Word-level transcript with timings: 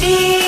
feel 0.00 0.39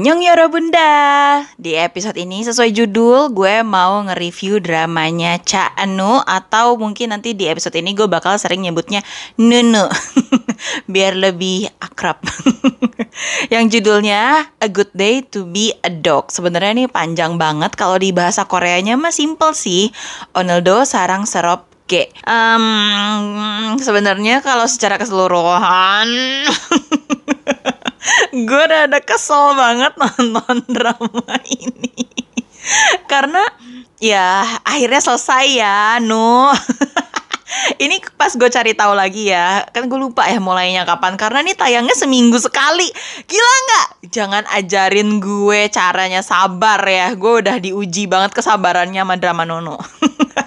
Anyong 0.00 0.24
Yorobunda 0.24 0.92
Di 1.60 1.76
episode 1.76 2.16
ini 2.16 2.40
sesuai 2.40 2.72
judul 2.72 3.36
gue 3.36 3.60
mau 3.60 4.00
nge-review 4.08 4.56
dramanya 4.56 5.36
Cha 5.44 5.76
Anu 5.76 6.24
Atau 6.24 6.80
mungkin 6.80 7.12
nanti 7.12 7.36
di 7.36 7.44
episode 7.44 7.76
ini 7.76 7.92
gue 7.92 8.08
bakal 8.08 8.40
sering 8.40 8.64
nyebutnya 8.64 9.04
Nunu. 9.36 9.84
Biar 10.92 11.20
lebih 11.20 11.68
akrab. 11.84 12.16
Yang 13.52 13.76
judulnya 13.76 14.48
A 14.56 14.72
Good 14.72 14.96
Day 14.96 15.20
to 15.20 15.44
Be 15.44 15.76
a 15.84 15.92
Dog. 15.92 16.32
Sebenarnya 16.32 16.72
ini 16.80 16.88
panjang 16.88 17.36
banget. 17.36 17.76
Kalau 17.76 18.00
di 18.00 18.08
bahasa 18.16 18.48
Koreanya 18.48 18.96
mah 18.96 19.12
simple 19.12 19.52
sih. 19.52 19.92
Oneldo 20.32 20.88
sarang 20.88 21.28
serop 21.28 21.68
G 21.84 22.08
Em, 22.24 22.64
Sebenarnya 23.76 24.40
kalau 24.40 24.64
secara 24.64 24.96
keseluruhan 24.96 26.08
gue 28.32 28.64
rada 28.66 29.00
kesel 29.02 29.58
banget 29.58 29.92
nonton 29.98 30.58
drama 30.74 31.36
ini. 31.46 32.06
Karena 33.10 33.42
ya 33.98 34.44
akhirnya 34.62 35.00
selesai 35.02 35.46
ya 35.50 35.98
nu. 36.02 36.50
Ini 37.82 37.98
pas 38.14 38.30
gue 38.38 38.46
cari 38.46 38.78
tahu 38.78 38.94
lagi 38.94 39.26
ya 39.26 39.66
kan 39.74 39.90
gue 39.90 39.98
lupa 39.98 40.22
ya 40.30 40.38
mulainya 40.38 40.86
kapan. 40.86 41.18
Karena 41.18 41.42
ini 41.42 41.58
tayangnya 41.58 41.98
seminggu 41.98 42.38
sekali. 42.38 42.86
Gila 43.26 43.54
nggak? 43.66 43.86
Jangan 44.06 44.44
ajarin 44.54 45.18
gue 45.18 45.66
caranya 45.66 46.22
sabar 46.22 46.78
ya. 46.86 47.10
Gue 47.18 47.42
udah 47.42 47.58
diuji 47.58 48.06
banget 48.06 48.38
kesabarannya 48.38 49.02
sama 49.02 49.18
drama 49.18 49.42
Nono 49.42 49.82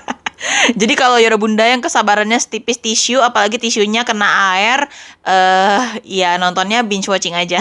Jadi 0.80 0.94
kalau 0.94 1.18
Yora 1.20 1.38
Bunda 1.40 1.66
yang 1.66 1.82
kesabarannya 1.82 2.38
setipis 2.40 2.80
tisu, 2.80 3.20
apalagi 3.20 3.59
tisunya 3.59 4.06
kena 4.06 4.56
air, 4.56 4.80
eh 5.26 5.84
ya 6.06 6.36
nontonnya 6.40 6.84
binge 6.86 7.10
watching 7.10 7.36
aja. 7.36 7.60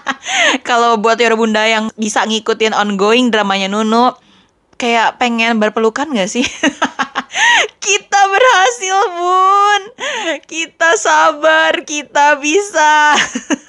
kalau 0.68 0.98
buat 1.00 1.16
Yora 1.20 1.36
Bunda 1.38 1.62
yang 1.64 1.92
bisa 1.94 2.24
ngikutin 2.26 2.74
ongoing 2.74 3.30
dramanya 3.30 3.70
Nunu, 3.70 4.14
kayak 4.76 5.16
pengen 5.20 5.58
berpelukan 5.60 6.08
gak 6.12 6.30
sih? 6.30 6.44
kita 7.86 8.20
berhasil, 8.28 8.96
Bun. 9.16 9.82
Kita 10.44 10.96
sabar, 10.96 11.84
kita 11.84 12.40
bisa. 12.40 13.16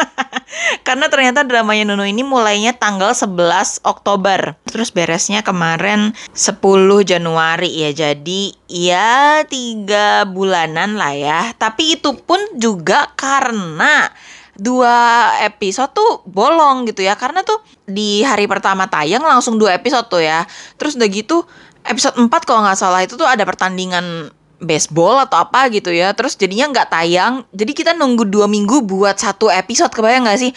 Karena 0.87 1.11
ternyata 1.11 1.43
dramanya 1.43 1.93
Nunu 1.93 2.07
ini 2.07 2.23
mulainya 2.23 2.73
tanggal 2.73 3.13
11 3.13 3.83
Oktober. 3.83 4.55
Terus 4.65 4.89
beresnya 4.89 5.43
kemarin 5.43 6.15
10 6.33 6.57
Januari 7.03 7.69
ya. 7.69 7.91
Jadi 7.93 8.55
ya 8.65 9.43
tiga 9.45 10.25
bulanan 10.25 10.95
lah 10.97 11.13
ya. 11.13 11.41
Tapi 11.55 11.99
itu 11.99 12.15
pun 12.17 12.39
juga 12.57 13.11
karena 13.19 14.09
dua 14.57 15.31
episode 15.45 15.93
tuh 15.93 16.25
bolong 16.25 16.89
gitu 16.89 17.05
ya. 17.05 17.15
Karena 17.15 17.45
tuh 17.45 17.61
di 17.87 18.25
hari 18.25 18.49
pertama 18.49 18.89
tayang 18.89 19.23
langsung 19.23 19.55
dua 19.55 19.77
episode 19.77 20.09
tuh 20.09 20.21
ya. 20.21 20.43
Terus 20.75 20.97
udah 20.97 21.09
gitu 21.09 21.45
episode 21.87 22.19
4 22.19 22.27
kalau 22.43 22.67
nggak 22.67 22.77
salah 22.77 23.01
itu 23.05 23.15
tuh 23.15 23.23
ada 23.23 23.47
pertandingan 23.47 24.33
baseball 24.57 25.21
atau 25.21 25.45
apa 25.45 25.69
gitu 25.69 25.93
ya. 25.93 26.11
Terus 26.17 26.35
jadinya 26.35 26.73
nggak 26.73 26.89
tayang. 26.89 27.45
Jadi 27.53 27.71
kita 27.77 27.93
nunggu 27.93 28.27
dua 28.27 28.49
minggu 28.49 28.83
buat 28.83 29.15
satu 29.15 29.47
episode. 29.53 29.93
Kebayang 29.93 30.27
nggak 30.27 30.39
sih 30.41 30.51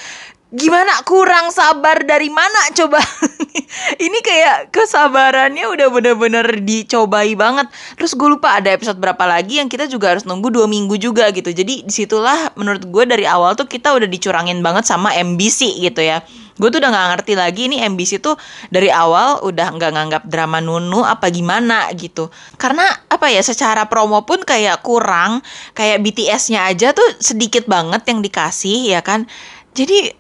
gimana? 0.51 0.93
Kurang 1.07 1.55
sabar 1.55 2.03
dari 2.03 2.29
mana? 2.29 2.71
Coba. 2.75 2.99
Ini 4.05 4.19
kayak 4.19 4.75
kesabarannya 4.75 5.67
udah 5.71 5.89
bener-bener 5.91 6.47
dicobai 6.63 7.39
banget. 7.39 7.71
Terus 7.95 8.19
gue 8.19 8.29
lupa 8.29 8.59
ada 8.59 8.75
episode 8.75 8.99
berapa 8.99 9.23
lagi 9.27 9.63
yang 9.63 9.71
kita 9.71 9.87
juga 9.87 10.15
harus 10.15 10.27
nunggu 10.27 10.51
dua 10.51 10.67
minggu 10.67 10.99
juga 10.99 11.31
gitu. 11.31 11.55
Jadi 11.55 11.87
di 11.87 11.93
situlah 11.93 12.51
menurut 12.59 12.83
gue 12.83 13.05
dari 13.07 13.25
awal 13.25 13.55
tuh 13.55 13.71
kita 13.71 13.95
udah 13.95 14.11
dicurangin 14.11 14.59
banget 14.61 14.91
sama 14.91 15.15
MBC 15.15 15.79
gitu 15.79 16.03
ya. 16.03 16.23
Gue 16.61 16.69
tuh 16.69 16.83
udah 16.83 16.93
nggak 16.93 17.09
ngerti 17.17 17.33
lagi 17.41 17.63
ini 17.73 17.81
MBC 17.81 18.21
tuh 18.21 18.37
dari 18.69 18.93
awal 18.93 19.41
udah 19.41 19.73
nggak 19.73 19.91
nganggap 19.97 20.23
drama 20.29 20.61
Nunu 20.61 21.07
apa 21.07 21.33
gimana 21.33 21.89
gitu. 21.97 22.29
Karena 22.61 22.85
apa 23.09 23.33
ya 23.33 23.41
secara 23.41 23.89
promo 23.89 24.29
pun 24.29 24.45
kayak 24.45 24.85
kurang 24.85 25.41
kayak 25.73 26.05
BTS-nya 26.05 26.69
aja 26.69 26.93
tuh 26.93 27.07
sedikit 27.17 27.65
banget 27.65 28.05
yang 28.11 28.21
dikasih 28.21 28.93
ya 28.93 29.01
kan? 29.01 29.25
Jadi 29.73 30.20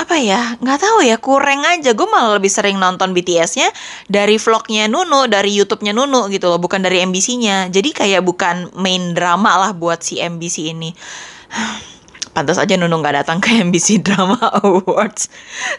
apa 0.00 0.16
ya 0.16 0.56
nggak 0.56 0.78
tahu 0.80 0.98
ya 1.04 1.20
kurang 1.20 1.60
aja 1.68 1.92
gue 1.92 2.08
malah 2.08 2.40
lebih 2.40 2.48
sering 2.48 2.80
nonton 2.80 3.12
BTS-nya 3.12 3.68
dari 4.08 4.40
vlognya 4.40 4.88
Nunu 4.88 5.28
dari 5.28 5.52
YouTube-nya 5.52 5.92
Nunu 5.92 6.32
gitu 6.32 6.48
loh 6.48 6.56
bukan 6.56 6.80
dari 6.80 7.04
MBC-nya 7.04 7.68
jadi 7.68 7.90
kayak 7.92 8.22
bukan 8.24 8.72
main 8.80 9.12
drama 9.12 9.60
lah 9.60 9.72
buat 9.76 10.00
si 10.00 10.16
MBC 10.16 10.72
ini 10.72 10.96
Pantas 12.30 12.62
aja 12.62 12.78
Nunu 12.78 13.02
nggak 13.02 13.26
datang 13.26 13.42
ke 13.42 13.58
MBC 13.58 13.98
Drama 14.06 14.38
Awards. 14.62 15.26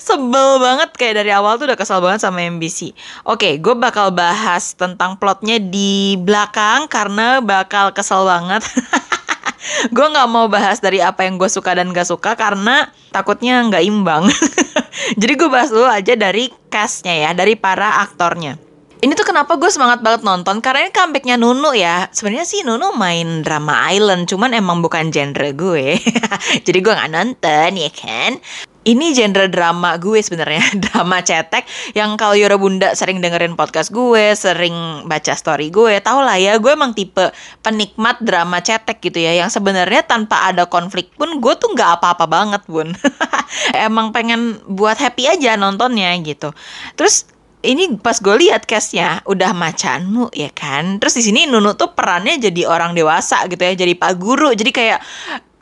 Sebel 0.03 0.59
banget 0.59 0.91
kayak 0.99 1.23
dari 1.23 1.31
awal 1.31 1.55
tuh 1.55 1.71
udah 1.71 1.79
kesel 1.79 2.03
banget 2.03 2.27
sama 2.27 2.43
MBC. 2.43 2.91
Oke, 3.23 3.55
gue 3.63 3.71
bakal 3.71 4.11
bahas 4.11 4.75
tentang 4.75 5.15
plotnya 5.15 5.63
di 5.63 6.19
belakang 6.19 6.91
karena 6.91 7.39
bakal 7.39 7.95
kesel 7.95 8.27
banget. 8.27 8.67
gue 9.95 10.07
nggak 10.07 10.27
mau 10.29 10.49
bahas 10.49 10.81
dari 10.81 10.99
apa 11.01 11.25
yang 11.25 11.37
gue 11.37 11.49
suka 11.49 11.77
dan 11.77 11.93
gak 11.93 12.09
suka 12.09 12.33
karena 12.33 12.89
takutnya 13.13 13.61
nggak 13.67 13.83
imbang. 13.85 14.25
Jadi 15.21 15.33
gue 15.37 15.49
bahas 15.49 15.69
dulu 15.69 15.87
aja 15.87 16.13
dari 16.17 16.49
castnya 16.71 17.29
ya, 17.29 17.31
dari 17.31 17.55
para 17.55 18.01
aktornya. 18.01 18.57
Ini 19.01 19.17
tuh 19.17 19.25
kenapa 19.25 19.57
gue 19.57 19.65
semangat 19.73 20.05
banget 20.05 20.21
nonton 20.21 20.61
karena 20.61 20.85
ini 20.85 20.93
comebacknya 20.93 21.33
Nunu 21.33 21.73
ya. 21.73 22.05
Sebenarnya 22.13 22.45
sih 22.45 22.61
Nunu 22.61 22.93
main 22.93 23.41
drama 23.41 23.89
Island, 23.89 24.29
cuman 24.29 24.53
emang 24.53 24.85
bukan 24.85 25.09
genre 25.09 25.49
gue. 25.57 25.97
Jadi 26.65 26.79
gue 26.85 26.93
nggak 26.93 27.09
nonton 27.09 27.71
ya 27.81 27.89
kan. 27.89 28.37
Ini 28.81 29.13
genre 29.13 29.45
drama 29.45 29.93
gue 30.01 30.17
sebenarnya 30.17 30.73
drama 30.89 31.21
cetek 31.21 31.69
yang 31.93 32.17
kalau 32.17 32.33
Yora 32.33 32.57
Bunda 32.57 32.97
sering 32.97 33.21
dengerin 33.21 33.53
podcast 33.53 33.93
gue, 33.93 34.33
sering 34.33 35.05
baca 35.05 35.37
story 35.37 35.69
gue, 35.69 36.01
tau 36.01 36.25
lah 36.25 36.41
ya 36.41 36.57
gue 36.57 36.71
emang 36.73 36.97
tipe 36.97 37.29
penikmat 37.61 38.25
drama 38.25 38.57
cetek 38.57 38.97
gitu 38.97 39.21
ya 39.21 39.37
yang 39.37 39.53
sebenarnya 39.53 40.01
tanpa 40.01 40.49
ada 40.49 40.65
konflik 40.65 41.13
pun 41.13 41.37
gue 41.37 41.53
tuh 41.61 41.69
nggak 41.77 42.01
apa-apa 42.01 42.25
banget 42.25 42.61
bun. 42.65 42.89
emang 43.85 44.09
pengen 44.09 44.57
buat 44.65 44.97
happy 44.97 45.29
aja 45.29 45.53
nontonnya 45.61 46.17
gitu. 46.25 46.49
Terus 46.97 47.29
ini 47.61 47.93
pas 48.01 48.17
gue 48.17 48.35
lihat 48.41 48.65
castnya 48.65 49.21
udah 49.29 49.53
macanmu 49.53 50.33
ya 50.33 50.49
kan 50.49 50.97
terus 50.97 51.13
di 51.13 51.23
sini 51.29 51.45
Nunu 51.45 51.77
tuh 51.77 51.93
perannya 51.93 52.41
jadi 52.41 52.65
orang 52.65 52.97
dewasa 52.97 53.45
gitu 53.45 53.61
ya 53.61 53.77
jadi 53.77 53.93
pak 53.93 54.17
guru 54.17 54.49
jadi 54.57 54.71
kayak 54.73 54.99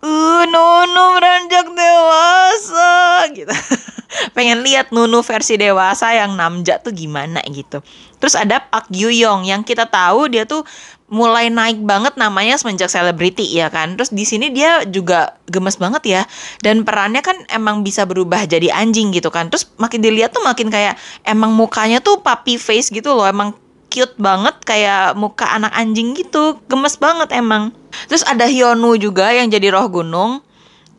uh 0.03 0.43
Nunu 0.47 1.05
beranjak 1.19 1.67
dewasa 1.71 2.91
gitu 3.35 3.53
pengen 4.35 4.65
lihat 4.65 4.91
Nunu 4.95 5.21
versi 5.21 5.55
dewasa 5.55 6.15
yang 6.15 6.33
namja 6.35 6.79
tuh 6.79 6.95
gimana 6.95 7.43
gitu 7.49 7.83
terus 8.17 8.35
ada 8.35 8.59
Pak 8.59 8.91
Yong 8.91 9.47
yang 9.47 9.61
kita 9.63 9.87
tahu 9.87 10.31
dia 10.31 10.43
tuh 10.43 10.65
mulai 11.09 11.49
naik 11.49 11.81
banget 11.81 12.13
namanya 12.15 12.55
semenjak 12.55 12.87
selebriti 12.87 13.43
ya 13.49 13.67
kan. 13.73 13.97
Terus 13.97 14.13
di 14.13 14.23
sini 14.23 14.53
dia 14.53 14.85
juga 14.85 15.35
gemes 15.49 15.75
banget 15.81 16.03
ya. 16.05 16.21
Dan 16.61 16.85
perannya 16.85 17.25
kan 17.25 17.35
emang 17.49 17.81
bisa 17.81 18.05
berubah 18.05 18.45
jadi 18.45 18.69
anjing 18.69 19.09
gitu 19.11 19.33
kan. 19.33 19.49
Terus 19.49 19.67
makin 19.81 20.05
dilihat 20.05 20.31
tuh 20.31 20.45
makin 20.45 20.69
kayak 20.69 20.95
emang 21.25 21.51
mukanya 21.57 21.99
tuh 21.99 22.21
puppy 22.21 22.61
face 22.61 22.93
gitu 22.93 23.11
loh. 23.17 23.25
Emang 23.25 23.57
cute 23.89 24.13
banget 24.21 24.53
kayak 24.63 25.17
muka 25.17 25.49
anak 25.49 25.73
anjing 25.73 26.13
gitu. 26.13 26.61
Gemes 26.69 26.95
banget 27.01 27.33
emang. 27.33 27.73
Terus 28.07 28.23
ada 28.23 28.45
Hyunu 28.47 28.95
juga 28.95 29.33
yang 29.33 29.51
jadi 29.51 29.73
roh 29.73 29.89
gunung. 29.89 30.45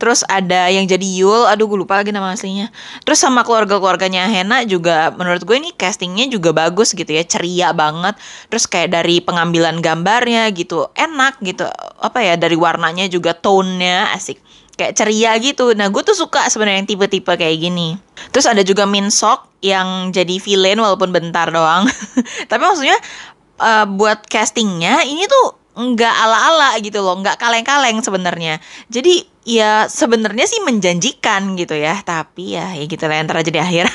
Terus 0.00 0.24
ada 0.32 0.72
yang 0.72 0.88
jadi 0.88 1.04
Yul, 1.04 1.44
aduh 1.44 1.68
gue 1.68 1.84
lupa 1.84 2.00
lagi 2.00 2.08
nama 2.08 2.32
aslinya. 2.32 2.72
Terus 3.04 3.20
sama 3.20 3.44
keluarga-keluarganya 3.44 4.32
Hena 4.32 4.64
juga 4.64 5.12
menurut 5.12 5.44
gue 5.44 5.60
ini 5.60 5.76
castingnya 5.76 6.24
juga 6.32 6.56
bagus 6.56 6.96
gitu 6.96 7.12
ya, 7.12 7.20
ceria 7.20 7.76
banget. 7.76 8.16
Terus 8.48 8.64
kayak 8.64 8.96
dari 8.96 9.20
pengambilan 9.20 9.84
gambarnya 9.84 10.48
gitu, 10.56 10.88
enak 10.96 11.36
gitu. 11.44 11.68
Apa 12.00 12.24
ya, 12.24 12.40
dari 12.40 12.56
warnanya 12.56 13.12
juga 13.12 13.36
tone-nya 13.36 14.16
asik. 14.16 14.40
Kayak 14.72 14.96
ceria 14.96 15.36
gitu. 15.36 15.76
Nah 15.76 15.92
gue 15.92 16.00
tuh 16.00 16.16
suka 16.16 16.48
sebenarnya 16.48 16.80
yang 16.80 16.88
tipe-tipe 16.88 17.32
kayak 17.36 17.60
gini. 17.60 18.00
Terus 18.32 18.48
ada 18.48 18.64
juga 18.64 18.88
Min 18.88 19.12
Sok 19.12 19.60
yang 19.60 20.16
jadi 20.16 20.40
villain 20.40 20.80
walaupun 20.80 21.12
bentar 21.12 21.52
doang. 21.52 21.84
Tapi 22.48 22.62
maksudnya 22.64 22.96
uh, 23.60 23.84
buat 23.84 24.24
castingnya 24.24 25.04
ini 25.04 25.28
tuh 25.28 25.59
nggak 25.80 26.14
ala-ala 26.14 26.76
gitu 26.84 27.00
loh, 27.00 27.16
nggak 27.18 27.40
kaleng-kaleng 27.40 28.04
sebenarnya. 28.04 28.60
Jadi 28.92 29.24
ya 29.48 29.88
sebenarnya 29.88 30.44
sih 30.44 30.60
menjanjikan 30.60 31.56
gitu 31.56 31.72
ya, 31.72 31.96
tapi 32.04 32.54
ya 32.60 32.76
ya 32.76 32.84
gitu 32.84 33.00
lah 33.08 33.24
ntar 33.24 33.40
aja 33.40 33.48
di 33.48 33.60
akhir. 33.60 33.88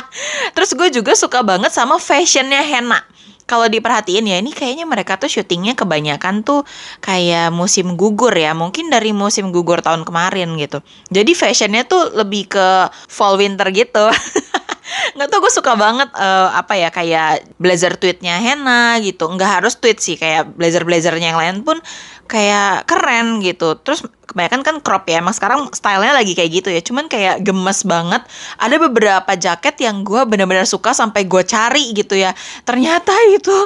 Terus 0.58 0.70
gue 0.74 0.88
juga 0.90 1.14
suka 1.14 1.46
banget 1.46 1.70
sama 1.70 1.96
fashionnya 2.02 2.60
Hena. 2.66 3.00
kalau 3.48 3.64
diperhatiin 3.64 4.28
ya 4.28 4.36
ini 4.44 4.52
kayaknya 4.52 4.84
mereka 4.84 5.16
tuh 5.16 5.32
syutingnya 5.32 5.72
kebanyakan 5.72 6.44
tuh 6.44 6.68
kayak 7.00 7.48
musim 7.48 7.96
gugur 7.96 8.36
ya 8.36 8.52
mungkin 8.52 8.92
dari 8.92 9.16
musim 9.16 9.56
gugur 9.56 9.80
tahun 9.80 10.04
kemarin 10.04 10.52
gitu 10.60 10.84
jadi 11.08 11.32
fashionnya 11.32 11.88
tuh 11.88 12.12
lebih 12.12 12.52
ke 12.52 12.92
fall 13.08 13.40
winter 13.40 13.72
gitu 13.72 14.12
nggak 15.14 15.28
tau 15.28 15.40
gue 15.44 15.52
suka 15.52 15.72
banget 15.76 16.08
uh, 16.16 16.54
apa 16.56 16.74
ya 16.76 16.88
kayak 16.88 17.44
blazer 17.60 17.96
tweetnya 17.96 18.40
Hena 18.40 18.96
gitu. 19.04 19.28
Nggak 19.28 19.60
harus 19.60 19.76
tweet 19.76 20.00
sih 20.00 20.16
kayak 20.16 20.56
blazer 20.56 20.84
blazernya 20.84 21.34
yang 21.34 21.40
lain 21.40 21.56
pun 21.64 21.78
kayak 22.28 22.84
keren 22.84 23.40
gitu. 23.40 23.76
Terus 23.80 24.04
kebanyakan 24.28 24.60
kan 24.60 24.76
crop 24.84 25.08
ya 25.08 25.24
emang 25.24 25.32
sekarang 25.32 25.72
stylenya 25.72 26.14
lagi 26.16 26.36
kayak 26.36 26.50
gitu 26.60 26.68
ya. 26.68 26.80
Cuman 26.84 27.08
kayak 27.08 27.40
gemes 27.44 27.84
banget. 27.84 28.22
Ada 28.60 28.76
beberapa 28.76 29.32
jaket 29.34 29.76
yang 29.80 30.04
gue 30.04 30.20
benar-benar 30.28 30.68
suka 30.68 30.92
sampai 30.92 31.24
gue 31.24 31.42
cari 31.44 31.96
gitu 31.96 32.16
ya. 32.16 32.36
Ternyata 32.64 33.12
itu 33.32 33.56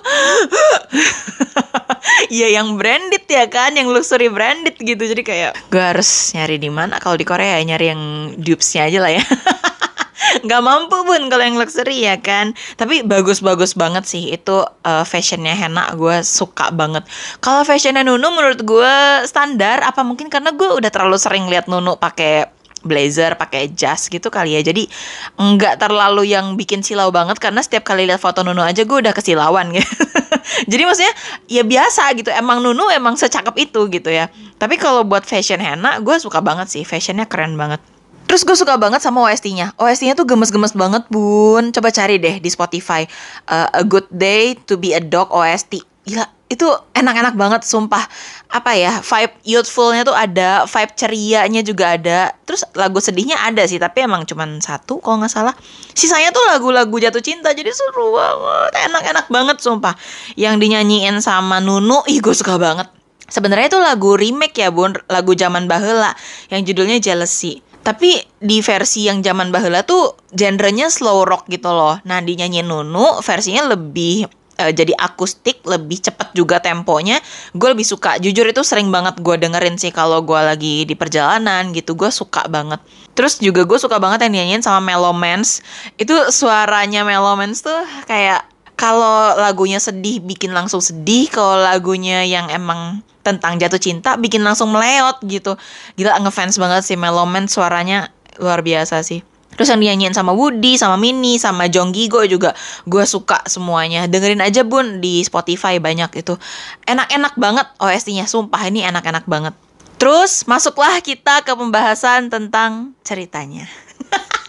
ya 2.39 2.49
yang 2.51 2.79
branded 2.79 3.27
ya 3.27 3.51
kan 3.51 3.75
yang 3.75 3.91
luxury 3.91 4.31
branded 4.31 4.79
gitu. 4.79 5.03
Jadi 5.03 5.23
kayak 5.27 5.51
gue 5.71 5.83
harus 5.83 6.35
nyari 6.35 6.57
di 6.59 6.71
mana. 6.71 7.03
Kalau 7.03 7.19
di 7.19 7.27
Korea 7.27 7.59
ya 7.59 7.75
nyari 7.75 7.87
yang 7.91 8.03
dupesnya 8.39 8.87
aja 8.87 8.99
lah 9.03 9.13
ya 9.19 9.25
nggak 10.45 10.63
mampu 10.63 10.97
pun 11.09 11.21
kalau 11.33 11.45
yang 11.45 11.57
luxury 11.57 12.05
ya 12.05 12.21
kan 12.21 12.53
tapi 12.77 13.01
bagus-bagus 13.03 13.75
banget 13.75 14.05
sih 14.05 14.33
itu 14.33 14.63
uh, 14.65 15.05
fashionnya 15.09 15.57
Hena 15.57 15.93
gue 15.97 16.21
suka 16.21 16.69
banget 16.71 17.09
kalau 17.41 17.65
fashionnya 17.65 18.05
Nunu 18.05 18.29
menurut 18.31 18.61
gue 18.61 18.95
standar 19.25 19.81
apa 19.81 20.05
mungkin 20.05 20.29
karena 20.29 20.53
gue 20.53 20.69
udah 20.69 20.91
terlalu 20.93 21.17
sering 21.17 21.49
lihat 21.49 21.67
Nunu 21.67 21.97
pakai 21.97 22.63
blazer, 22.83 23.39
pakai 23.39 23.71
jas 23.73 24.11
gitu 24.11 24.29
kali 24.29 24.59
ya. 24.59 24.61
Jadi 24.61 24.91
nggak 25.39 25.79
terlalu 25.79 26.35
yang 26.35 26.59
bikin 26.59 26.83
silau 26.83 27.15
banget 27.15 27.39
karena 27.39 27.63
setiap 27.63 27.87
kali 27.87 28.11
lihat 28.11 28.19
foto 28.19 28.43
Nunu 28.43 28.61
aja 28.61 28.83
gue 28.83 28.99
udah 28.99 29.15
kesilauan 29.15 29.71
gitu. 29.73 29.87
Jadi 30.71 30.83
maksudnya 30.83 31.15
ya 31.47 31.63
biasa 31.63 32.11
gitu. 32.19 32.29
Emang 32.35 32.61
Nunu 32.61 32.91
emang 32.91 33.15
secakep 33.15 33.55
itu 33.71 33.87
gitu 33.89 34.11
ya. 34.11 34.29
Tapi 34.59 34.77
kalau 34.77 35.07
buat 35.07 35.23
fashion 35.23 35.63
Hena 35.63 36.03
gue 36.03 36.17
suka 36.19 36.43
banget 36.43 36.69
sih. 36.69 36.83
Fashionnya 36.83 37.31
keren 37.31 37.55
banget. 37.55 37.81
Terus 38.27 38.43
gue 38.49 38.57
suka 38.57 38.81
banget 38.81 39.05
sama 39.05 39.29
OST-nya. 39.29 39.77
OST-nya 39.77 40.17
tuh 40.17 40.25
gemes-gemes 40.25 40.73
banget, 40.73 41.05
Bun. 41.13 41.69
Coba 41.71 41.93
cari 41.93 42.17
deh 42.17 42.41
di 42.41 42.49
Spotify. 42.49 43.05
Uh, 43.45 43.69
a 43.77 43.85
Good 43.85 44.09
Day 44.09 44.57
to 44.69 44.81
be 44.81 44.97
a 44.97 45.03
Dog 45.05 45.29
OST. 45.29 45.85
Gila, 46.03 46.27
itu 46.53 46.69
enak-enak 46.93 47.33
banget, 47.33 47.63
sumpah. 47.65 48.05
Apa 48.53 48.77
ya, 48.77 49.01
vibe 49.01 49.35
youthfulnya 49.49 50.05
tuh 50.05 50.13
ada, 50.13 50.69
vibe 50.69 50.93
cerianya 50.93 51.65
juga 51.65 51.97
ada. 51.97 52.37
Terus 52.45 52.69
lagu 52.77 53.01
sedihnya 53.01 53.41
ada 53.41 53.65
sih, 53.65 53.81
tapi 53.81 54.05
emang 54.05 54.29
cuman 54.29 54.61
satu 54.61 55.01
kalau 55.01 55.25
nggak 55.25 55.33
salah. 55.33 55.57
Sisanya 55.97 56.29
tuh 56.29 56.45
lagu-lagu 56.53 56.93
jatuh 57.01 57.25
cinta, 57.25 57.57
jadi 57.57 57.73
seru 57.73 58.13
banget. 58.13 58.93
Enak-enak 58.93 59.27
banget, 59.33 59.57
sumpah. 59.65 59.97
Yang 60.37 60.61
dinyanyiin 60.61 61.17
sama 61.25 61.65
Nunu, 61.65 62.05
ih 62.05 62.21
gue 62.21 62.37
suka 62.37 62.61
banget. 62.61 62.93
Sebenarnya 63.33 63.73
itu 63.73 63.81
lagu 63.81 64.13
remake 64.13 64.61
ya, 64.61 64.69
Bun. 64.69 64.93
Lagu 65.09 65.33
zaman 65.33 65.65
bahela 65.65 66.13
yang 66.53 66.69
judulnya 66.69 67.01
Jealousy. 67.01 67.65
Tapi 67.83 68.23
di 68.39 68.63
versi 68.63 69.11
yang 69.11 69.23
zaman 69.27 69.51
bahula 69.51 69.83
tuh 69.83 70.15
genrenya 70.31 70.87
slow 70.87 71.27
rock 71.27 71.51
gitu 71.51 71.67
loh. 71.67 71.99
Nah, 72.07 72.23
dinyanyi 72.23 72.63
Nunu 72.63 73.19
versinya 73.23 73.67
lebih 73.75 74.31
uh, 74.63 74.71
jadi 74.71 74.95
akustik, 74.95 75.67
lebih 75.67 75.99
cepet 75.99 76.31
juga 76.39 76.63
temponya. 76.63 77.19
Gue 77.59 77.75
lebih 77.75 77.83
suka. 77.83 78.23
Jujur 78.23 78.47
itu 78.47 78.63
sering 78.63 78.95
banget 78.95 79.19
gue 79.19 79.35
dengerin 79.35 79.77
sih 79.83 79.91
kalau 79.91 80.23
gue 80.23 80.39
lagi 80.39 80.87
di 80.87 80.95
perjalanan 80.95 81.75
gitu. 81.75 81.99
Gue 81.99 82.15
suka 82.15 82.47
banget. 82.47 82.79
Terus 83.19 83.43
juga 83.43 83.67
gue 83.67 83.79
suka 83.83 83.99
banget 83.99 84.31
yang 84.31 84.33
dinyanyiin 84.39 84.63
sama 84.63 84.79
Melomans. 84.79 85.61
Itu 85.99 86.15
suaranya 86.31 87.03
Melomans 87.03 87.67
tuh 87.67 87.83
kayak 88.07 88.52
kalau 88.83 89.39
lagunya 89.39 89.79
sedih 89.79 90.19
bikin 90.19 90.51
langsung 90.51 90.83
sedih. 90.83 91.31
Kalau 91.31 91.63
lagunya 91.63 92.27
yang 92.27 92.51
emang 92.51 92.99
tentang 93.23 93.55
jatuh 93.55 93.79
cinta 93.79 94.19
bikin 94.19 94.43
langsung 94.43 94.75
meleot 94.75 95.23
gitu. 95.23 95.55
Gila 95.95 96.19
ngefans 96.19 96.59
banget 96.59 96.83
sih 96.83 96.99
Meloman 96.99 97.47
suaranya 97.47 98.11
luar 98.43 98.67
biasa 98.67 99.07
sih. 99.07 99.23
Terus 99.55 99.71
yang 99.71 99.79
dinyanyiin 99.79 100.17
sama 100.17 100.35
Woody, 100.35 100.81
sama 100.81 100.99
Mini, 100.99 101.39
sama 101.39 101.71
Jonggi 101.71 102.11
gue 102.11 102.27
juga 102.27 102.59
gue 102.83 103.05
suka 103.07 103.47
semuanya. 103.47 104.11
Dengerin 104.11 104.43
aja 104.43 104.67
bun 104.67 104.99
di 104.99 105.23
Spotify 105.23 105.79
banyak 105.79 106.11
itu. 106.19 106.35
Enak-enak 106.83 107.39
banget 107.39 107.67
OST-nya, 107.79 108.27
sumpah 108.27 108.67
ini 108.67 108.83
enak-enak 108.83 109.31
banget. 109.31 109.55
Terus 110.03 110.51
masuklah 110.51 110.99
kita 110.99 111.47
ke 111.47 111.55
pembahasan 111.55 112.33
tentang 112.33 112.99
ceritanya. 113.07 113.71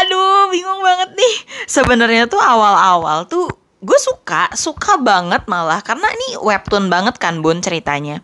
Aduh, 0.00 0.48
bingung 0.52 0.80
banget 0.80 1.12
nih. 1.16 1.34
Sebenarnya 1.68 2.24
tuh 2.28 2.40
awal-awal 2.40 3.28
tuh 3.28 3.48
gue 3.82 3.98
suka 3.98 4.46
suka 4.54 4.94
banget 4.94 5.42
malah 5.50 5.82
karena 5.82 6.06
ini 6.06 6.38
webtoon 6.38 6.86
banget 6.86 7.18
kan 7.18 7.42
bun 7.42 7.58
ceritanya. 7.58 8.22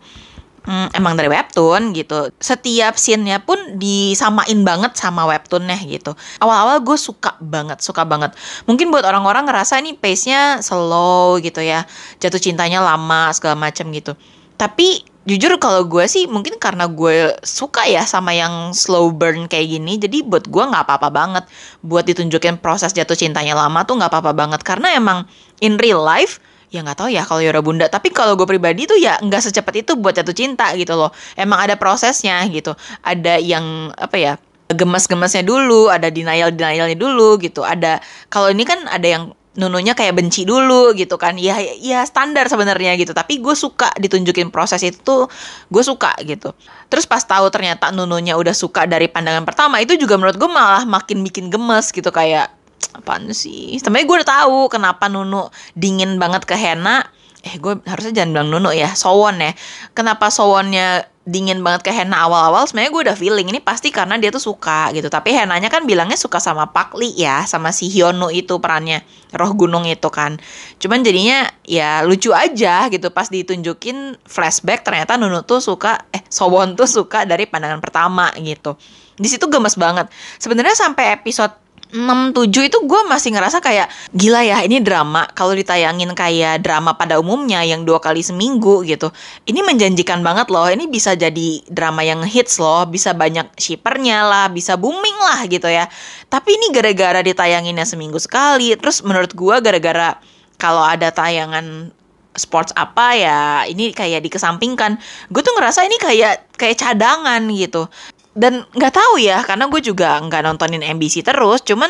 Hmm, 0.69 0.91
emang 0.93 1.17
dari 1.17 1.31
webtoon 1.31 1.95
gitu. 1.97 2.29
Setiap 2.37 2.93
scene-nya 2.99 3.41
pun 3.41 3.79
disamain 3.79 4.59
banget 4.61 4.93
sama 4.99 5.25
webtoonnya 5.25 5.81
gitu. 5.87 6.13
Awal-awal 6.37 6.83
gue 6.83 6.97
suka 6.99 7.39
banget 7.41 7.81
suka 7.81 8.03
banget. 8.05 8.35
Mungkin 8.69 8.91
buat 8.93 9.01
orang-orang 9.07 9.49
ngerasa 9.49 9.79
ini 9.81 9.97
pace-nya 9.97 10.61
slow 10.61 11.39
gitu 11.41 11.63
ya. 11.63 11.89
Jatuh 12.21 12.37
cintanya 12.37 12.83
lama 12.83 13.33
segala 13.33 13.57
macam 13.57 13.89
gitu. 13.89 14.13
Tapi 14.59 15.01
jujur 15.29 15.53
kalau 15.61 15.85
gue 15.85 16.09
sih 16.09 16.25
mungkin 16.25 16.57
karena 16.57 16.89
gue 16.89 17.37
suka 17.45 17.85
ya 17.85 18.01
sama 18.09 18.33
yang 18.33 18.73
slow 18.73 19.13
burn 19.13 19.45
kayak 19.45 19.69
gini 19.69 20.01
jadi 20.01 20.25
buat 20.25 20.49
gue 20.49 20.63
nggak 20.65 20.89
apa-apa 20.89 21.09
banget. 21.13 21.43
Buat 21.85 22.09
ditunjukin 22.09 22.57
proses 22.57 22.89
jatuh 22.97 23.13
cintanya 23.13 23.53
lama 23.53 23.85
tuh 23.85 24.01
nggak 24.01 24.09
apa-apa 24.09 24.33
banget. 24.33 24.61
Karena 24.65 24.97
emang 24.97 25.29
in 25.61 25.77
real 25.77 26.01
life 26.01 26.41
ya 26.73 26.81
nggak 26.81 26.97
tahu 27.05 27.09
ya 27.13 27.21
kalau 27.29 27.45
Yora 27.45 27.61
Bunda. 27.61 27.85
Tapi 27.85 28.09
kalau 28.09 28.33
gue 28.33 28.49
pribadi 28.49 28.89
tuh 28.89 28.97
ya 28.97 29.21
nggak 29.21 29.41
secepat 29.45 29.85
itu 29.85 29.93
buat 29.93 30.17
jatuh 30.17 30.33
cinta 30.33 30.73
gitu 30.73 30.97
loh. 30.97 31.13
Emang 31.37 31.61
ada 31.61 31.77
prosesnya 31.77 32.41
gitu. 32.49 32.73
Ada 33.05 33.37
yang 33.37 33.93
apa 33.93 34.17
ya 34.17 34.33
gemes-gemesnya 34.69 35.41
dulu 35.41 35.89
ada 35.89 36.13
denial 36.13 36.53
denialnya 36.53 36.97
dulu 36.97 37.37
gitu. 37.41 37.61
Ada 37.61 38.01
kalau 38.33 38.49
ini 38.49 38.65
kan 38.65 38.85
ada 38.89 39.05
yang 39.05 39.23
Nununya 39.57 39.97
kayak 39.97 40.13
benci 40.13 40.45
dulu 40.45 40.93
gitu 40.93 41.17
kan. 41.17 41.33
Ya 41.41 41.57
ya 41.81 42.05
standar 42.05 42.45
sebenarnya 42.45 42.93
gitu. 43.01 43.17
Tapi 43.17 43.41
gue 43.41 43.55
suka 43.57 43.89
ditunjukin 43.97 44.53
proses 44.53 44.85
itu 44.85 45.01
tuh 45.01 45.25
gue 45.73 45.83
suka 45.83 46.13
gitu. 46.21 46.53
Terus 46.87 47.09
pas 47.09 47.25
tahu 47.25 47.49
ternyata 47.49 47.89
Nununya 47.89 48.37
udah 48.37 48.53
suka 48.53 48.85
dari 48.85 49.09
pandangan 49.09 49.43
pertama 49.43 49.81
itu 49.81 49.97
juga 49.97 50.15
menurut 50.21 50.37
gue 50.37 50.49
malah 50.49 50.85
makin 50.85 51.25
bikin 51.25 51.49
gemes 51.49 51.89
gitu. 51.89 52.13
Kayak 52.13 52.53
apaan 52.93 53.29
sih? 53.33 53.77
Sebenarnya 53.81 54.05
gue 54.05 54.17
udah 54.21 54.29
tahu 54.41 54.57
kenapa 54.69 55.09
Nunu 55.09 55.49
dingin 55.73 56.21
banget 56.21 56.45
ke 56.45 56.53
Hena 56.53 57.05
eh 57.39 57.55
gue 57.55 57.79
harusnya 57.87 58.23
jangan 58.23 58.31
bilang 58.35 58.49
Nunu 58.51 58.69
ya 58.75 58.91
Sowon 58.93 59.39
ya. 59.39 59.51
Kenapa 59.95 60.27
Sowonnya 60.27 61.07
dingin 61.29 61.61
banget 61.61 61.85
ke 61.85 61.91
Hena 61.93 62.25
awal-awal 62.25 62.65
sebenarnya 62.65 62.89
gue 62.89 63.01
udah 63.05 63.17
feeling 63.17 63.47
ini 63.53 63.61
pasti 63.61 63.93
karena 63.93 64.17
dia 64.17 64.33
tuh 64.33 64.41
suka 64.41 64.89
gitu. 64.97 65.05
Tapi 65.13 65.37
Henanya 65.37 65.69
kan 65.69 65.85
bilangnya 65.85 66.17
suka 66.17 66.41
sama 66.41 66.73
Pak 66.73 66.97
Li 66.97 67.13
ya 67.13 67.45
sama 67.45 67.69
si 67.69 67.85
Hyunu 67.85 68.33
itu 68.33 68.57
perannya 68.57 69.05
roh 69.37 69.53
gunung 69.53 69.85
itu 69.85 70.09
kan. 70.09 70.41
Cuman 70.81 71.05
jadinya 71.05 71.45
ya 71.61 72.01
lucu 72.01 72.33
aja 72.33 72.89
gitu 72.89 73.13
pas 73.13 73.29
ditunjukin 73.29 74.17
flashback 74.25 74.81
ternyata 74.81 75.21
Nunu 75.21 75.45
tuh 75.45 75.61
suka 75.61 76.09
eh 76.09 76.25
Sowon 76.33 76.73
tuh 76.73 76.89
suka 76.89 77.29
dari 77.29 77.45
pandangan 77.45 77.77
pertama 77.77 78.33
gitu. 78.41 78.73
Di 79.19 79.27
situ 79.29 79.45
gemes 79.51 79.75
banget. 79.77 80.09
Sebenarnya 80.41 80.73
sampai 80.79 81.13
episode 81.13 81.53
6 81.89 82.37
7 82.37 82.69
itu 82.69 82.77
gue 82.85 83.01
masih 83.09 83.33
ngerasa 83.33 83.65
kayak 83.65 83.89
gila 84.13 84.45
ya 84.45 84.61
ini 84.61 84.77
drama. 84.77 85.25
Kalau 85.33 85.57
ditayangin 85.57 86.13
kayak 86.13 86.61
drama 86.61 86.93
pada 86.93 87.17
umumnya 87.17 87.65
yang 87.65 87.81
dua 87.81 87.97
kali 87.97 88.21
seminggu 88.21 88.85
gitu 88.85 89.09
ini 89.49 89.65
menjanjikan 89.65 90.21
banget 90.21 90.53
loh 90.53 90.69
ini 90.69 90.85
bisa 90.85 91.17
jadi 91.17 91.65
drama 91.65 92.05
yang 92.05 92.21
hits 92.21 92.61
loh 92.61 92.85
bisa 92.85 93.17
banyak 93.17 93.49
shippernya 93.57 94.21
lah 94.21 94.45
bisa 94.53 94.77
booming 94.77 95.17
lah 95.17 95.49
gitu 95.49 95.65
ya. 95.65 95.89
Tapi 96.29 96.61
ini 96.61 96.69
gara-gara 96.69 97.25
ditayanginnya 97.25 97.89
seminggu 97.89 98.21
sekali 98.21 98.77
terus 98.77 99.01
menurut 99.01 99.33
gue 99.33 99.55
gara-gara 99.57 100.21
kalau 100.61 100.85
ada 100.85 101.09
tayangan 101.09 101.89
sports 102.37 102.69
apa 102.77 103.17
ya 103.17 103.41
ini 103.65 103.89
kayak 103.91 104.21
dikesampingkan 104.29 105.01
gue 105.33 105.41
tuh 105.41 105.57
ngerasa 105.57 105.81
ini 105.89 105.97
kayak 105.97 106.53
kayak 106.53 106.77
cadangan 106.77 107.41
gitu 107.49 107.89
dan 108.37 108.65
nggak 108.73 108.93
tahu 108.93 109.17
ya 109.21 109.41
karena 109.41 109.65
gue 109.67 109.81
juga 109.81 110.21
nggak 110.21 110.41
nontonin 110.45 110.85
MBC 110.85 111.25
terus 111.25 111.65
cuman 111.65 111.89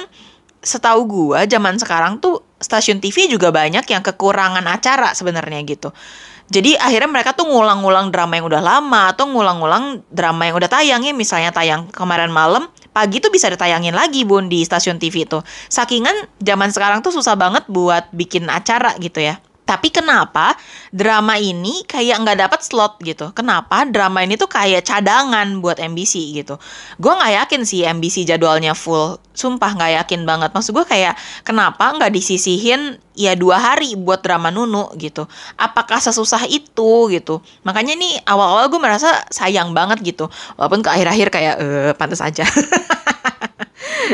setahu 0.59 1.07
gue 1.07 1.39
zaman 1.47 1.79
sekarang 1.79 2.19
tuh 2.19 2.43
stasiun 2.59 2.99
TV 2.99 3.31
juga 3.31 3.51
banyak 3.51 3.87
yang 3.87 4.03
kekurangan 4.03 4.63
acara 4.67 5.15
sebenarnya 5.15 5.63
gitu. 5.63 5.95
Jadi 6.49 6.75
akhirnya 6.75 7.07
mereka 7.07 7.31
tuh 7.37 7.45
ngulang-ngulang 7.45 8.09
drama 8.09 8.33
yang 8.35 8.49
udah 8.49 8.59
lama 8.59 9.13
atau 9.13 9.29
ngulang-ngulang 9.29 10.01
drama 10.09 10.49
yang 10.49 10.57
udah 10.57 10.67
tayang 10.67 11.01
ya 11.05 11.13
misalnya 11.13 11.53
tayang 11.53 11.87
kemarin 11.93 12.33
malam 12.33 12.65
pagi 12.89 13.21
tuh 13.21 13.29
bisa 13.29 13.47
ditayangin 13.53 13.93
lagi 13.93 14.25
bun 14.25 14.49
di 14.51 14.65
stasiun 14.65 14.99
TV 14.99 15.29
tuh. 15.29 15.45
Sakingan 15.71 16.27
zaman 16.41 16.73
sekarang 16.73 16.99
tuh 17.05 17.13
susah 17.13 17.37
banget 17.39 17.63
buat 17.69 18.11
bikin 18.11 18.49
acara 18.49 18.97
gitu 18.99 19.23
ya 19.23 19.39
Tapi 19.69 19.93
kenapa 19.93 20.57
drama 20.89 21.37
ini 21.37 21.85
kayak 21.85 22.25
nggak 22.25 22.41
dapat 22.41 22.59
slot 22.65 22.97
gitu? 23.05 23.29
Kenapa 23.37 23.85
drama 23.85 24.25
ini 24.25 24.33
tuh 24.33 24.49
kayak 24.49 24.81
cadangan 24.81 25.45
buat 25.61 25.77
MBC 25.77 26.41
gitu? 26.41 26.57
Gue 26.97 27.13
nggak 27.13 27.45
yakin 27.45 27.61
sih 27.69 27.85
MBC 27.85 28.25
jadwalnya 28.25 28.73
full. 28.73 29.21
Sumpah 29.37 29.77
nggak 29.77 29.91
yakin 30.01 30.25
banget. 30.25 30.49
Maksud 30.57 30.73
gue 30.73 30.89
kayak 30.89 31.13
kenapa 31.45 31.93
nggak 31.93 32.09
disisihin 32.09 32.97
ya 33.13 33.37
dua 33.37 33.61
hari 33.61 33.93
buat 33.93 34.25
drama 34.25 34.49
Nunu 34.49 34.89
gitu? 34.97 35.29
Apakah 35.53 36.01
sesusah 36.01 36.49
itu 36.49 37.13
gitu? 37.13 37.45
Makanya 37.61 37.93
nih 37.93 38.25
awal-awal 38.25 38.73
gue 38.73 38.81
merasa 38.81 39.21
sayang 39.29 39.77
banget 39.77 40.01
gitu. 40.01 40.33
Walaupun 40.57 40.81
ke 40.81 40.89
akhir-akhir 40.89 41.27
kayak 41.29 41.55
eh 41.61 41.93
pantas 41.93 42.25
aja. 42.25 42.41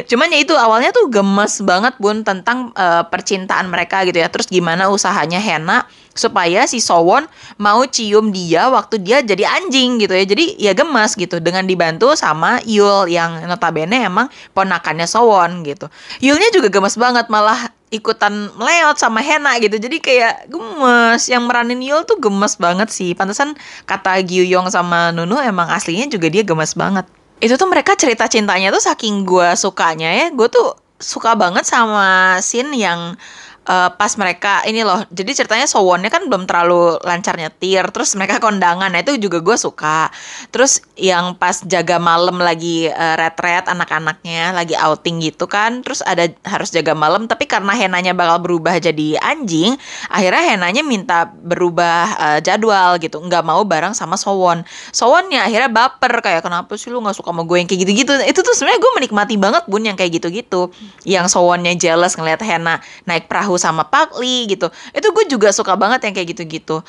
Cuman 0.10 0.27
ya 0.34 0.39
itu 0.42 0.54
awalnya 0.58 0.89
tuh 0.92 1.08
gemes 1.08 1.62
banget 1.62 1.96
bun 2.01 2.25
tentang 2.25 2.74
uh, 2.75 3.06
percintaan 3.08 3.70
mereka 3.70 4.04
gitu 4.04 4.18
ya. 4.18 4.27
Terus 4.27 4.50
gimana 4.50 4.89
usahanya 4.89 5.38
Hena 5.38 5.86
supaya 6.15 6.63
si 6.63 6.80
Sowon 6.80 7.27
mau 7.60 7.84
cium 7.84 8.32
dia 8.32 8.72
waktu 8.72 9.04
dia 9.04 9.20
jadi 9.20 9.46
anjing 9.60 10.00
gitu 10.00 10.13
ya. 10.15 10.25
Jadi 10.25 10.46
ya 10.58 10.72
gemes 10.72 11.13
gitu 11.15 11.38
dengan 11.44 11.68
dibantu 11.68 12.15
sama 12.15 12.63
Yul 12.63 13.12
yang 13.12 13.44
notabene 13.46 14.06
emang 14.06 14.32
ponakannya 14.56 15.06
Sowon 15.06 15.63
gitu. 15.68 15.92
Yulnya 16.24 16.50
juga 16.56 16.72
gemes 16.72 16.96
banget 16.96 17.27
malah 17.27 17.70
ikutan 17.94 18.51
meleot 18.58 18.98
sama 19.00 19.22
Hena 19.22 19.56
gitu. 19.62 19.77
Jadi 19.80 19.98
kayak 20.01 20.50
gemes. 20.50 21.27
Yang 21.32 21.44
meranin 21.46 21.82
Yul 21.84 22.04
tuh 22.08 22.18
gemes 22.20 22.56
banget 22.60 22.89
sih. 22.92 23.13
Pantesan 23.13 23.54
kata 23.86 24.24
Gyuyong 24.24 24.72
sama 24.72 25.12
Nunu 25.12 25.39
emang 25.39 25.70
aslinya 25.72 26.08
juga 26.10 26.32
dia 26.32 26.42
gemes 26.42 26.74
banget 26.75 27.06
itu 27.44 27.54
tuh 27.60 27.68
mereka 27.68 27.94
cerita 28.00 28.25
cintanya 28.32 28.72
tuh 28.72 28.84
saking 28.84 29.27
gue 29.27 29.54
sukanya 29.60 30.10
ya. 30.12 30.25
Gue 30.32 30.48
tuh 30.48 30.75
suka 30.96 31.36
banget 31.36 31.68
sama 31.68 32.39
scene 32.39 32.72
yang 32.80 33.20
uh, 33.66 33.90
pas 33.94 34.12
mereka 34.18 34.62
ini 34.70 34.86
loh 34.86 35.04
jadi 35.10 35.44
ceritanya 35.44 35.68
Sowonnya 35.68 36.14
kan 36.14 36.30
belum 36.30 36.46
terlalu 36.46 37.02
lancar 37.02 37.36
nyetir 37.36 37.84
terus 37.92 38.14
mereka 38.16 38.38
kondangan 38.38 38.90
nah 38.90 39.02
itu 39.02 39.18
juga 39.18 39.42
gue 39.42 39.58
suka. 39.58 40.10
Terus 40.54 40.82
yang 40.96 41.36
pas 41.36 41.60
jaga 41.66 41.98
malam 42.00 42.40
lagi 42.40 42.88
uh, 42.88 43.16
retret 43.20 43.68
anak-anaknya 43.68 44.56
lagi 44.56 44.78
outing 44.78 45.20
gitu 45.26 45.50
kan 45.50 45.82
terus 45.82 46.06
ada 46.06 46.30
harus 46.46 46.72
jaga 46.72 46.96
malam 46.96 47.28
tapi 47.28 47.50
karena 47.50 47.76
Henanya 47.76 48.16
bakal 48.16 48.40
berubah 48.40 48.78
jadi 48.80 49.20
anjing 49.20 49.76
akhirnya 50.08 50.56
Henanya 50.56 50.82
minta 50.86 51.28
berubah 51.28 52.16
uh, 52.16 52.40
jadwal 52.40 52.96
gitu 53.02 53.20
nggak 53.20 53.44
mau 53.44 53.62
bareng 53.66 53.98
sama 53.98 54.16
Sowon. 54.16 54.64
Sowonnya 54.94 55.50
akhirnya 55.50 55.70
baper 55.70 56.22
kayak 56.22 56.46
kenapa 56.46 56.78
sih 56.78 56.94
lu 56.94 57.02
nggak 57.02 57.18
suka 57.18 57.34
sama 57.34 57.44
gue 57.44 57.58
yang 57.60 57.68
kayak 57.68 57.82
gitu-gitu. 57.84 58.12
Itu 58.24 58.40
tuh 58.46 58.54
sebenarnya 58.54 58.80
gue 58.80 58.92
menikmati 59.02 59.36
banget 59.36 59.64
bun 59.66 59.84
yang 59.84 59.98
kayak 59.98 60.22
gitu-gitu. 60.22 60.70
Yang 61.04 61.34
Sowonnya 61.34 61.74
jealous 61.76 62.16
ngeliat 62.16 62.40
Hena 62.46 62.80
naik 63.10 63.26
perahu 63.26 63.55
sama 63.60 63.88
Park 63.88 64.18
Lee 64.20 64.48
gitu. 64.50 64.72
Itu 64.92 65.12
gue 65.12 65.26
juga 65.28 65.52
suka 65.52 65.74
banget 65.76 66.08
yang 66.10 66.14
kayak 66.16 66.28
gitu-gitu. 66.36 66.82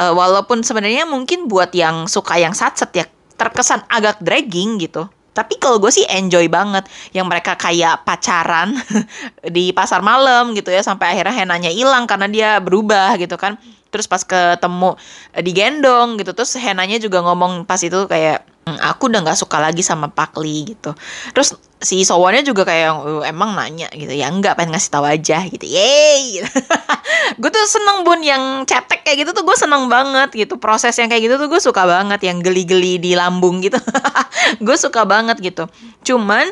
Uh, 0.00 0.12
walaupun 0.16 0.64
sebenarnya 0.64 1.04
mungkin 1.04 1.46
buat 1.46 1.70
yang 1.76 2.08
suka 2.08 2.40
yang 2.40 2.56
satset 2.56 2.90
ya 2.96 3.04
terkesan 3.36 3.84
agak 3.90 4.22
dragging 4.22 4.80
gitu. 4.80 5.06
Tapi 5.32 5.56
kalau 5.56 5.80
gue 5.80 5.88
sih 5.88 6.04
enjoy 6.12 6.44
banget 6.52 6.84
yang 7.16 7.24
mereka 7.24 7.56
kayak 7.56 8.04
pacaran 8.04 8.76
di 9.56 9.72
pasar 9.72 10.04
malam 10.04 10.52
gitu 10.52 10.68
ya 10.68 10.84
sampai 10.84 11.16
akhirnya 11.16 11.32
Henanya 11.32 11.72
hilang 11.72 12.04
karena 12.04 12.28
dia 12.28 12.50
berubah 12.60 13.16
gitu 13.16 13.40
kan 13.40 13.56
terus 13.92 14.08
pas 14.08 14.24
ketemu 14.24 14.96
uh, 14.96 15.42
digendong 15.44 16.16
gitu 16.16 16.32
terus 16.32 16.56
Henanya 16.56 16.96
juga 16.96 17.20
ngomong 17.20 17.68
pas 17.68 17.78
itu 17.84 18.08
kayak 18.08 18.48
Hmm, 18.62 18.78
aku 18.78 19.10
udah 19.10 19.26
nggak 19.26 19.42
suka 19.42 19.58
lagi 19.58 19.82
sama 19.82 20.06
Pak 20.06 20.38
Lee 20.38 20.62
gitu. 20.62 20.94
Terus 21.34 21.58
si 21.82 22.06
Sowonnya 22.06 22.46
juga 22.46 22.62
kayak 22.62 22.94
oh, 22.94 23.26
emang 23.26 23.58
nanya 23.58 23.90
gitu 23.90 24.14
ya 24.14 24.30
nggak 24.30 24.54
pengen 24.54 24.78
ngasih 24.78 24.90
tahu 24.94 25.02
aja 25.02 25.42
gitu. 25.50 25.66
Yeay. 25.66 26.38
Gitu. 26.38 26.46
gue 27.42 27.50
tuh 27.50 27.66
seneng 27.66 28.06
bun 28.06 28.22
yang 28.22 28.62
cetek 28.62 29.02
kayak 29.02 29.26
gitu 29.26 29.30
tuh 29.34 29.42
gue 29.42 29.56
seneng 29.58 29.90
banget 29.90 30.46
gitu. 30.46 30.62
Proses 30.62 30.94
yang 30.94 31.10
kayak 31.10 31.26
gitu 31.26 31.34
tuh 31.42 31.50
gue 31.50 31.58
suka 31.58 31.82
banget 31.90 32.22
yang 32.22 32.38
geli-geli 32.38 33.02
di 33.02 33.18
lambung 33.18 33.58
gitu. 33.66 33.82
gue 34.66 34.76
suka 34.78 35.02
banget 35.10 35.42
gitu. 35.42 35.66
Cuman 36.06 36.46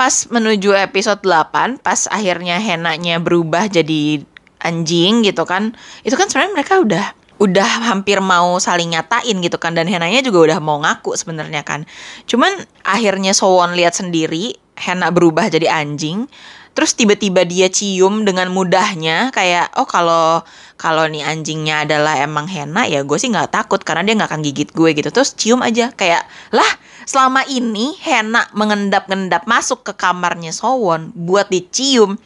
pas 0.00 0.32
menuju 0.32 0.72
episode 0.80 1.20
8 1.20 1.84
pas 1.84 2.08
akhirnya 2.08 2.56
Henanya 2.56 3.20
berubah 3.20 3.68
jadi 3.68 4.24
anjing 4.60 5.26
gitu 5.26 5.42
kan. 5.48 5.74
Itu 6.04 6.14
kan 6.14 6.28
sebenarnya 6.28 6.52
mereka 6.54 6.74
udah 6.80 7.06
udah 7.40 7.88
hampir 7.88 8.20
mau 8.20 8.60
saling 8.60 8.92
nyatain 8.92 9.40
gitu 9.40 9.56
kan 9.56 9.72
dan 9.72 9.88
Henanya 9.88 10.20
juga 10.20 10.52
udah 10.52 10.58
mau 10.60 10.76
ngaku 10.84 11.16
sebenarnya 11.16 11.64
kan. 11.64 11.88
Cuman 12.28 12.52
akhirnya 12.84 13.32
Sowon 13.32 13.72
lihat 13.72 13.96
sendiri 13.96 14.60
Hena 14.76 15.08
berubah 15.08 15.48
jadi 15.48 15.72
anjing. 15.72 16.28
Terus 16.70 16.94
tiba-tiba 16.94 17.42
dia 17.42 17.66
cium 17.66 18.22
dengan 18.22 18.46
mudahnya 18.54 19.34
kayak 19.34 19.74
oh 19.74 19.88
kalau 19.88 20.46
kalau 20.78 21.02
nih 21.10 21.26
anjingnya 21.26 21.82
adalah 21.88 22.20
emang 22.22 22.46
Hena 22.46 22.86
ya 22.86 23.02
gue 23.02 23.18
sih 23.18 23.32
nggak 23.32 23.50
takut 23.50 23.82
karena 23.82 24.06
dia 24.06 24.14
nggak 24.20 24.30
akan 24.30 24.42
gigit 24.44 24.70
gue 24.76 24.90
gitu. 24.92 25.08
Terus 25.08 25.34
cium 25.34 25.64
aja 25.64 25.90
kayak 25.96 26.28
lah 26.52 26.70
selama 27.08 27.42
ini 27.48 27.96
Hena 27.98 28.52
mengendap-endap 28.52 29.48
masuk 29.48 29.82
ke 29.82 29.92
kamarnya 29.96 30.52
Sowon 30.52 31.10
buat 31.16 31.48
dicium 31.48 32.20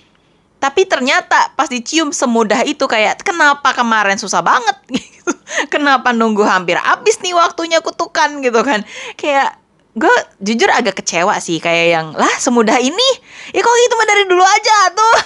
tapi 0.65 0.89
ternyata 0.89 1.53
pas 1.61 1.69
dicium 1.69 2.09
semudah 2.09 2.65
itu 2.65 2.89
kayak 2.89 3.21
kenapa 3.21 3.77
kemarin 3.77 4.17
susah 4.17 4.41
banget? 4.41 4.73
Gitu. 5.25 5.33
kenapa 5.69 6.13
nunggu 6.13 6.45
hampir 6.45 6.81
habis 6.81 7.21
nih 7.21 7.37
waktunya 7.37 7.85
kutukan? 7.85 8.41
Gitu 8.41 8.61
kan. 8.65 8.81
Kayak 9.21 9.61
gue 9.93 10.17
jujur 10.41 10.73
agak 10.73 11.05
kecewa 11.05 11.37
sih 11.37 11.61
kayak 11.61 11.87
yang 11.93 12.07
lah 12.17 12.33
semudah 12.41 12.81
ini? 12.81 13.09
Ya 13.53 13.61
kok 13.61 13.77
gitu 13.77 13.95
mah 13.97 14.09
dari 14.09 14.25
dulu 14.25 14.41
aja 14.41 14.77
tuh. 14.97 15.17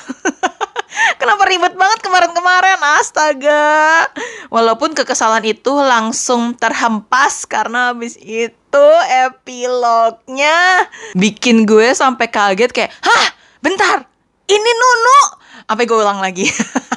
Kenapa 1.22 1.46
ribet 1.46 1.74
banget 1.78 1.98
kemarin-kemarin? 2.02 2.82
Astaga. 2.98 4.10
Walaupun 4.50 4.98
kekesalan 4.98 5.46
itu 5.46 5.70
langsung 5.70 6.58
terhempas 6.58 7.46
karena 7.46 7.94
habis 7.94 8.18
itu 8.18 8.86
epilognya 9.26 10.90
bikin 11.14 11.62
gue 11.62 11.94
sampai 11.94 12.26
kaget 12.26 12.70
kayak 12.74 12.90
hah? 13.02 13.26
Bentar 13.58 14.17
ini 14.48 14.70
Nunu 14.72 15.20
apa 15.68 15.84
gue 15.84 15.98
ulang 16.00 16.24
lagi 16.24 16.48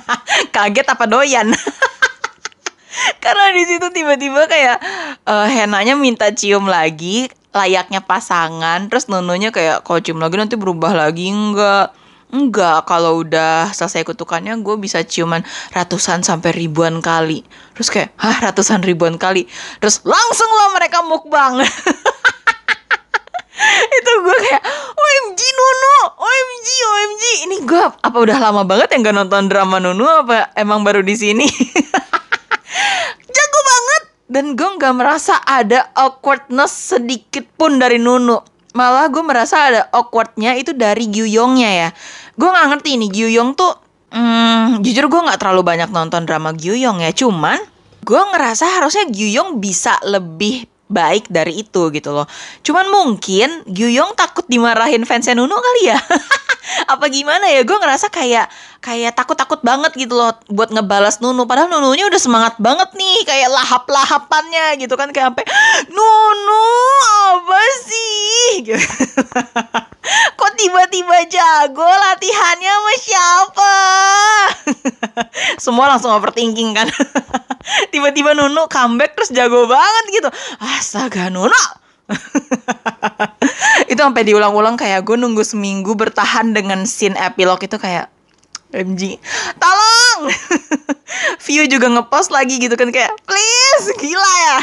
kaget 0.56 0.88
apa 0.88 1.06
doyan 1.06 1.52
karena 3.24 3.46
di 3.52 3.64
situ 3.68 3.88
tiba-tiba 3.92 4.48
kayak 4.48 4.78
uh, 5.28 5.48
Henanya 5.52 6.00
minta 6.00 6.32
cium 6.32 6.72
lagi 6.72 7.28
layaknya 7.52 8.00
pasangan 8.00 8.88
terus 8.88 9.12
Nununya 9.12 9.52
kayak 9.52 9.84
kalau 9.84 10.00
cium 10.00 10.24
lagi 10.24 10.40
nanti 10.40 10.56
berubah 10.56 10.96
lagi 10.96 11.28
enggak 11.28 11.92
Enggak, 12.32 12.88
kalau 12.88 13.28
udah 13.28 13.76
selesai 13.76 14.08
kutukannya 14.08 14.56
gue 14.64 14.80
bisa 14.80 15.04
ciuman 15.04 15.44
ratusan 15.76 16.24
sampai 16.24 16.56
ribuan 16.56 17.04
kali. 17.04 17.44
Terus 17.76 17.92
kayak, 17.92 18.16
hah 18.16 18.48
ratusan 18.48 18.80
ribuan 18.88 19.20
kali. 19.20 19.52
Terus 19.84 20.00
langsung 20.08 20.48
lah 20.48 20.72
mereka 20.72 21.04
mukbang. 21.04 21.60
itu 23.98 24.12
gue 24.26 24.38
kayak 24.48 24.64
OMG 24.96 25.40
Nunu 25.40 25.96
OMG 26.18 26.68
OMG 26.68 27.24
ini 27.50 27.58
gue 27.66 27.84
apa 27.84 28.18
udah 28.18 28.38
lama 28.38 28.62
banget 28.66 28.94
yang 28.94 29.06
gak 29.06 29.18
nonton 29.18 29.50
drama 29.50 29.78
Nunu 29.78 30.06
apa 30.06 30.54
emang 30.58 30.82
baru 30.82 31.02
di 31.06 31.16
sini? 31.16 31.48
Jago 33.36 33.60
banget. 33.64 34.04
Dan 34.32 34.56
gue 34.56 34.70
nggak 34.80 34.96
merasa 34.96 35.44
ada 35.44 35.92
awkwardness 35.92 36.96
sedikit 36.96 37.44
pun 37.60 37.76
dari 37.76 38.00
Nunu. 38.00 38.40
Malah 38.72 39.12
gue 39.12 39.20
merasa 39.20 39.68
ada 39.68 39.82
awkwardnya 39.92 40.56
itu 40.56 40.72
dari 40.72 41.12
Gyuyongnya 41.12 41.72
ya. 41.76 41.90
Gue 42.40 42.48
nggak 42.48 42.68
ngerti 42.72 42.90
ini 42.96 43.12
Gyuyong 43.12 43.60
tuh 43.60 43.76
hmm, 44.16 44.80
jujur 44.80 45.12
gue 45.12 45.22
nggak 45.28 45.36
terlalu 45.36 45.68
banyak 45.68 45.92
nonton 45.92 46.24
drama 46.24 46.56
Gyuyong 46.56 47.04
ya. 47.04 47.12
Cuman 47.12 47.60
gue 48.08 48.22
ngerasa 48.32 48.80
harusnya 48.80 49.12
Gyuyong 49.12 49.60
bisa 49.60 50.00
lebih 50.08 50.71
baik 50.92 51.32
dari 51.32 51.64
itu 51.64 51.88
gitu 51.96 52.12
loh. 52.12 52.28
Cuman 52.62 52.92
mungkin 52.92 53.64
Gyuyong 53.66 54.14
takut 54.20 54.44
dimarahin 54.52 55.08
fansnya 55.08 55.34
Nuno 55.34 55.56
kali 55.56 55.96
ya. 55.96 56.00
Apa 56.94 57.10
gimana 57.10 57.50
ya? 57.50 57.66
Gue 57.66 57.80
ngerasa 57.80 58.14
kayak 58.14 58.52
kayak 58.82 59.14
takut-takut 59.14 59.62
banget 59.62 59.94
gitu 59.98 60.14
loh 60.14 60.36
buat 60.52 60.70
ngebalas 60.70 61.24
Nunu. 61.24 61.48
Padahal 61.50 61.70
Nununya 61.72 62.06
udah 62.10 62.22
semangat 62.22 62.60
banget 62.60 62.92
nih 62.94 63.18
kayak 63.26 63.50
lahap-lahapannya 63.50 64.78
gitu 64.78 64.94
kan 64.94 65.10
kayak 65.10 65.34
sampai 65.34 65.46
Nunu 65.90 66.68
apa 67.32 67.62
sih? 67.88 68.70
Kok 70.40 70.52
tiba-tiba 70.58 71.18
jago 71.26 71.88
latihannya 71.88 72.74
sama 72.74 72.94
siapa? 72.98 73.74
Semua 75.64 75.90
langsung 75.90 76.14
overthinking 76.14 76.78
kan. 76.78 76.90
tiba-tiba 77.94 78.34
Nunu 78.36 78.68
comeback 78.68 79.16
terus 79.16 79.32
jago 79.34 79.70
banget 79.70 80.06
gitu 80.22 80.30
astaga 80.60 81.30
Nunu 81.30 81.64
itu 83.92 84.00
sampai 84.00 84.28
diulang-ulang 84.28 84.76
kayak 84.76 85.08
gue 85.08 85.16
nunggu 85.16 85.46
seminggu 85.48 85.96
bertahan 85.96 86.52
dengan 86.52 86.84
scene 86.84 87.16
epilog 87.16 87.62
itu 87.64 87.78
kayak 87.80 88.12
MG 88.72 89.20
tolong 89.60 90.32
view 91.44 91.68
juga 91.68 91.88
ngepost 91.92 92.32
lagi 92.32 92.60
gitu 92.60 92.76
kan 92.76 92.92
kayak 92.92 93.12
please 93.28 93.88
gila 94.00 94.32
ya 94.48 94.58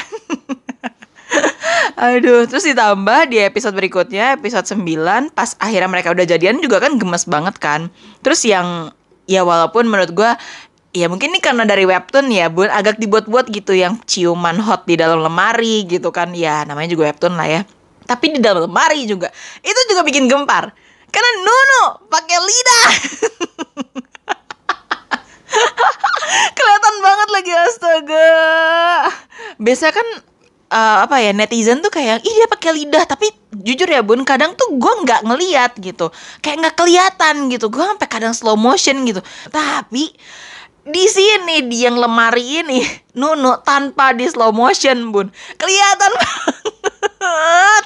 Aduh, 2.08 2.46
terus 2.46 2.64
ditambah 2.64 3.28
di 3.30 3.42
episode 3.42 3.74
berikutnya, 3.76 4.38
episode 4.38 4.64
9, 4.64 5.34
pas 5.34 5.50
akhirnya 5.58 5.90
mereka 5.90 6.14
udah 6.14 6.24
jadian 6.24 6.62
juga 6.62 6.80
kan 6.80 6.96
gemes 6.96 7.24
banget 7.26 7.56
kan. 7.58 7.90
Terus 8.22 8.44
yang, 8.46 8.92
ya 9.28 9.44
walaupun 9.44 9.88
menurut 9.88 10.12
gue 10.14 10.30
ya 10.96 11.06
mungkin 11.06 11.36
ini 11.36 11.40
karena 11.44 11.68
dari 11.68 11.84
webtoon 11.84 12.32
ya 12.32 12.48
bun 12.48 12.72
agak 12.72 12.96
dibuat-buat 12.96 13.52
gitu 13.52 13.76
yang 13.76 14.00
ciuman 14.08 14.56
hot 14.56 14.88
di 14.88 14.96
dalam 14.96 15.20
lemari 15.20 15.84
gitu 15.84 16.10
kan. 16.14 16.32
Ya 16.32 16.64
namanya 16.64 16.92
juga 16.92 17.12
webtoon 17.12 17.34
lah 17.36 17.48
ya. 17.48 17.60
Tapi 18.08 18.32
di 18.36 18.40
dalam 18.40 18.64
lemari 18.64 19.04
juga 19.04 19.28
itu 19.60 19.80
juga 19.90 20.00
bikin 20.06 20.26
gempar. 20.30 20.72
Karena 21.08 21.30
Nuno 21.40 21.84
pakai 22.08 22.38
lidah. 22.40 22.86
Kelihatan 26.56 26.94
banget 27.00 27.28
lagi 27.32 27.52
astaga. 27.56 28.28
Biasa 29.56 29.86
kan 29.92 30.06
eh, 30.68 30.96
apa 31.04 31.16
ya 31.20 31.32
netizen 31.32 31.80
tuh 31.80 31.92
kayak 31.92 32.24
ih 32.24 32.34
dia 32.34 32.48
pakai 32.48 32.70
lidah. 32.76 33.04
Tapi 33.08 33.32
jujur 33.52 33.88
ya 33.88 34.04
bun 34.04 34.22
kadang 34.22 34.54
tuh 34.54 34.76
gue 34.76 34.92
nggak 35.04 35.24
ngeliat 35.24 35.72
gitu. 35.80 36.12
Kayak 36.44 36.56
nggak 36.64 36.76
kelihatan 36.76 37.34
gitu. 37.52 37.72
Gue 37.72 37.84
sampai 37.84 38.08
kadang 38.08 38.34
slow 38.36 38.56
motion 38.56 39.04
gitu. 39.08 39.20
Tapi 39.48 40.12
di 40.88 41.04
sini 41.04 41.68
di 41.68 41.84
yang 41.84 42.00
lemari 42.00 42.64
ini 42.64 42.80
Nunu 43.20 43.60
tanpa 43.64 44.16
di 44.16 44.28
slow 44.28 44.52
motion 44.52 45.12
bun. 45.12 45.28
Kelihatan 45.56 46.12
banget. 46.16 47.84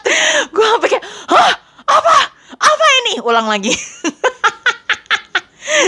Gue 0.50 0.66
sampai 0.66 0.88
kayak 0.98 1.04
hah? 1.30 1.52
Apa? 1.82 2.14
Apa 2.62 2.86
ini? 3.02 3.18
Ulang 3.22 3.50
lagi. 3.50 3.72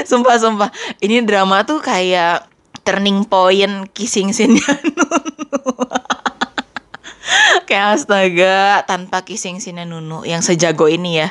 Sumpah 0.09 0.37
sumpah. 0.41 0.71
Ini 0.99 1.23
drama 1.23 1.63
tuh 1.63 1.79
kayak 1.79 2.51
turning 2.85 3.25
point 3.25 3.89
kissing 3.97 4.31
scene-nya 4.31 4.77
Nunu 4.97 5.33
kayak 7.69 8.01
astaga 8.01 8.85
tanpa 8.85 9.23
kissing 9.23 9.59
scene 9.63 9.87
Nunu 9.87 10.23
yang 10.27 10.41
sejago 10.43 10.91
ini 10.91 11.25
ya. 11.25 11.29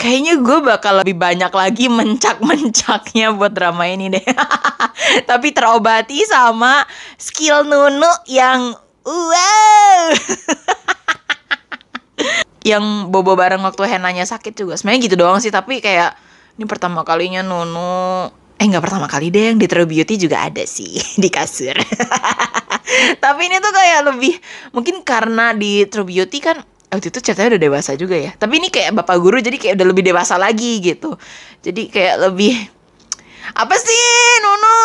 Kayaknya 0.00 0.40
gue 0.40 0.58
bakal 0.64 1.04
lebih 1.04 1.20
banyak 1.20 1.52
lagi 1.52 1.92
mencak-mencaknya 1.92 3.36
buat 3.36 3.52
drama 3.52 3.84
ini 3.84 4.08
deh. 4.08 4.24
Tapi 5.30 5.52
terobati 5.52 6.24
sama 6.24 6.88
skill 7.20 7.68
Nunu 7.68 8.08
yang 8.24 8.72
wow! 9.04 10.04
Yang 12.60 13.08
bobo 13.08 13.40
bareng 13.40 13.64
waktu 13.64 13.88
Henanya 13.88 14.28
sakit 14.28 14.52
juga. 14.52 14.76
Sebenarnya 14.76 15.00
gitu 15.08 15.16
doang 15.16 15.40
sih 15.40 15.48
tapi 15.48 15.80
kayak 15.80 16.12
ini 16.60 16.68
pertama 16.68 17.00
kalinya 17.08 17.40
Nunu. 17.40 18.28
Eh 18.60 18.68
nggak 18.68 18.84
pertama 18.84 19.08
kali 19.08 19.32
deh 19.32 19.48
yang 19.48 19.56
di 19.56 19.64
True 19.64 19.88
Beauty 19.88 20.20
juga 20.20 20.44
ada 20.44 20.60
sih 20.68 21.00
di 21.22 21.32
kasur 21.32 21.72
tapi 23.24 23.50
ini 23.50 23.58
tuh 23.58 23.72
kayak 23.74 24.00
lebih 24.12 24.34
mungkin 24.70 25.02
karena 25.02 25.52
di 25.54 25.86
True 25.90 26.06
Beauty 26.06 26.38
kan 26.38 26.62
waktu 26.90 27.14
itu 27.14 27.18
ceritanya 27.22 27.56
udah 27.56 27.62
dewasa 27.62 27.90
juga 27.94 28.18
ya. 28.18 28.34
Tapi 28.34 28.58
ini 28.58 28.68
kayak 28.68 28.94
bapak 28.98 29.16
guru 29.22 29.38
jadi 29.38 29.56
kayak 29.56 29.74
udah 29.78 29.86
lebih 29.86 30.04
dewasa 30.04 30.34
lagi 30.36 30.82
gitu. 30.82 31.14
Jadi 31.62 31.86
kayak 31.88 32.16
lebih 32.30 32.54
apa 33.50 33.74
sih 33.74 34.06
Nunu 34.46 34.78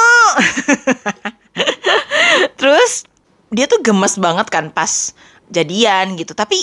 terus 2.60 3.06
dia 3.54 3.70
tuh 3.70 3.78
gemes 3.86 4.18
banget 4.18 4.48
kan 4.50 4.70
pas 4.70 5.14
jadian 5.50 6.18
gitu. 6.18 6.38
Tapi 6.38 6.58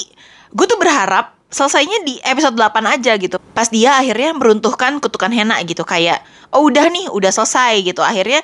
gue 0.54 0.66
tuh 0.66 0.78
berharap 0.78 1.34
selesainya 1.52 2.00
di 2.06 2.16
episode 2.24 2.56
8 2.56 2.94
aja 2.98 3.12
gitu. 3.20 3.36
Pas 3.52 3.68
dia 3.68 3.98
akhirnya 3.98 4.32
meruntuhkan 4.32 4.98
kutukan 4.98 5.30
Hena 5.30 5.60
gitu. 5.66 5.84
Kayak 5.84 6.24
oh 6.54 6.66
udah 6.66 6.86
nih 6.88 7.10
udah 7.12 7.30
selesai 7.34 7.82
gitu. 7.82 8.00
Akhirnya 8.00 8.40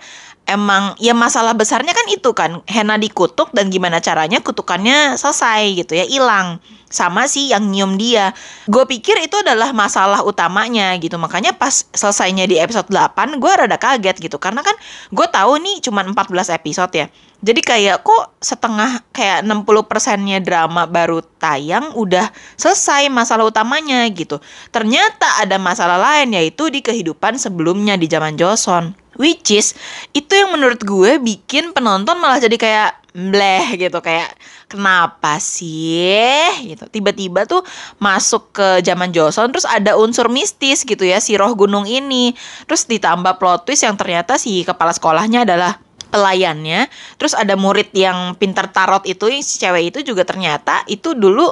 emang 0.49 0.97
ya 0.97 1.12
masalah 1.12 1.52
besarnya 1.52 1.93
kan 1.93 2.09
itu 2.09 2.33
kan 2.33 2.64
Hena 2.64 2.97
dikutuk 2.97 3.52
dan 3.52 3.69
gimana 3.69 4.00
caranya 4.00 4.40
kutukannya 4.40 5.21
selesai 5.21 5.76
gitu 5.76 5.93
ya 5.93 6.09
hilang 6.09 6.59
sama 6.88 7.28
si 7.28 7.52
yang 7.52 7.69
nyium 7.69 8.00
dia. 8.00 8.33
Gue 8.64 8.88
pikir 8.88 9.21
itu 9.21 9.37
adalah 9.45 9.76
masalah 9.76 10.25
utamanya 10.25 10.97
gitu. 10.97 11.21
Makanya 11.21 11.55
pas 11.55 11.85
selesainya 11.93 12.49
di 12.49 12.57
episode 12.57 12.88
8 12.88 13.37
gue 13.37 13.52
rada 13.52 13.76
kaget 13.76 14.17
gitu. 14.25 14.40
Karena 14.40 14.64
kan 14.64 14.75
gue 15.12 15.26
tahu 15.28 15.61
nih 15.61 15.85
cuma 15.85 16.00
14 16.00 16.57
episode 16.57 16.93
ya. 16.97 17.07
Jadi 17.38 17.61
kayak 17.62 18.02
kok 18.02 18.35
setengah 18.43 19.07
kayak 19.14 19.47
60 19.47 19.62
persennya 19.87 20.43
drama 20.43 20.90
baru 20.90 21.23
tayang 21.38 21.95
udah 21.95 22.35
selesai 22.59 23.07
masalah 23.12 23.47
utamanya 23.47 24.02
gitu. 24.11 24.43
Ternyata 24.75 25.47
ada 25.47 25.55
masalah 25.61 26.02
lain 26.02 26.35
yaitu 26.35 26.67
di 26.67 26.83
kehidupan 26.83 27.38
sebelumnya 27.38 27.95
di 27.95 28.11
zaman 28.11 28.35
Joseon. 28.35 29.08
Which 29.18 29.50
is 29.50 29.75
itu 30.14 30.30
yang 30.30 30.54
menurut 30.54 30.80
gue 30.87 31.18
bikin 31.18 31.75
penonton 31.75 32.16
malah 32.22 32.38
jadi 32.38 32.54
kayak 32.54 32.90
bleh 33.18 33.75
gitu 33.75 33.98
kayak 33.98 34.30
kenapa 34.70 35.42
sih? 35.42 36.46
gitu. 36.62 36.87
Tiba-tiba 36.87 37.48
tuh 37.50 37.66
masuk 37.98 38.54
ke 38.54 38.68
zaman 38.87 39.10
Joseon 39.10 39.50
terus 39.50 39.66
ada 39.66 39.98
unsur 39.98 40.30
mistis 40.30 40.87
gitu 40.87 41.02
ya 41.02 41.18
si 41.18 41.34
roh 41.34 41.50
gunung 41.59 41.88
ini. 41.88 42.37
Terus 42.70 42.87
ditambah 42.87 43.42
plot 43.42 43.66
twist 43.66 43.83
yang 43.83 43.98
ternyata 43.98 44.38
si 44.38 44.62
kepala 44.62 44.94
sekolahnya 44.94 45.42
adalah 45.42 45.83
pelayannya. 46.14 46.87
Terus 47.18 47.35
ada 47.35 47.59
murid 47.59 47.90
yang 47.96 48.38
pinter 48.38 48.70
tarot 48.70 49.02
itu 49.09 49.26
yang 49.26 49.42
si 49.42 49.59
cewek 49.59 49.90
itu 49.90 50.07
juga 50.07 50.22
ternyata 50.22 50.87
itu 50.87 51.16
dulu 51.18 51.50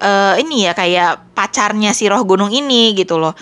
eh, 0.00 0.34
ini 0.42 0.68
ya 0.68 0.72
kayak 0.76 1.36
pacarnya 1.36 1.92
si 1.92 2.08
roh 2.08 2.24
gunung 2.24 2.52
ini 2.52 2.96
gitu 2.96 3.20
loh 3.20 3.36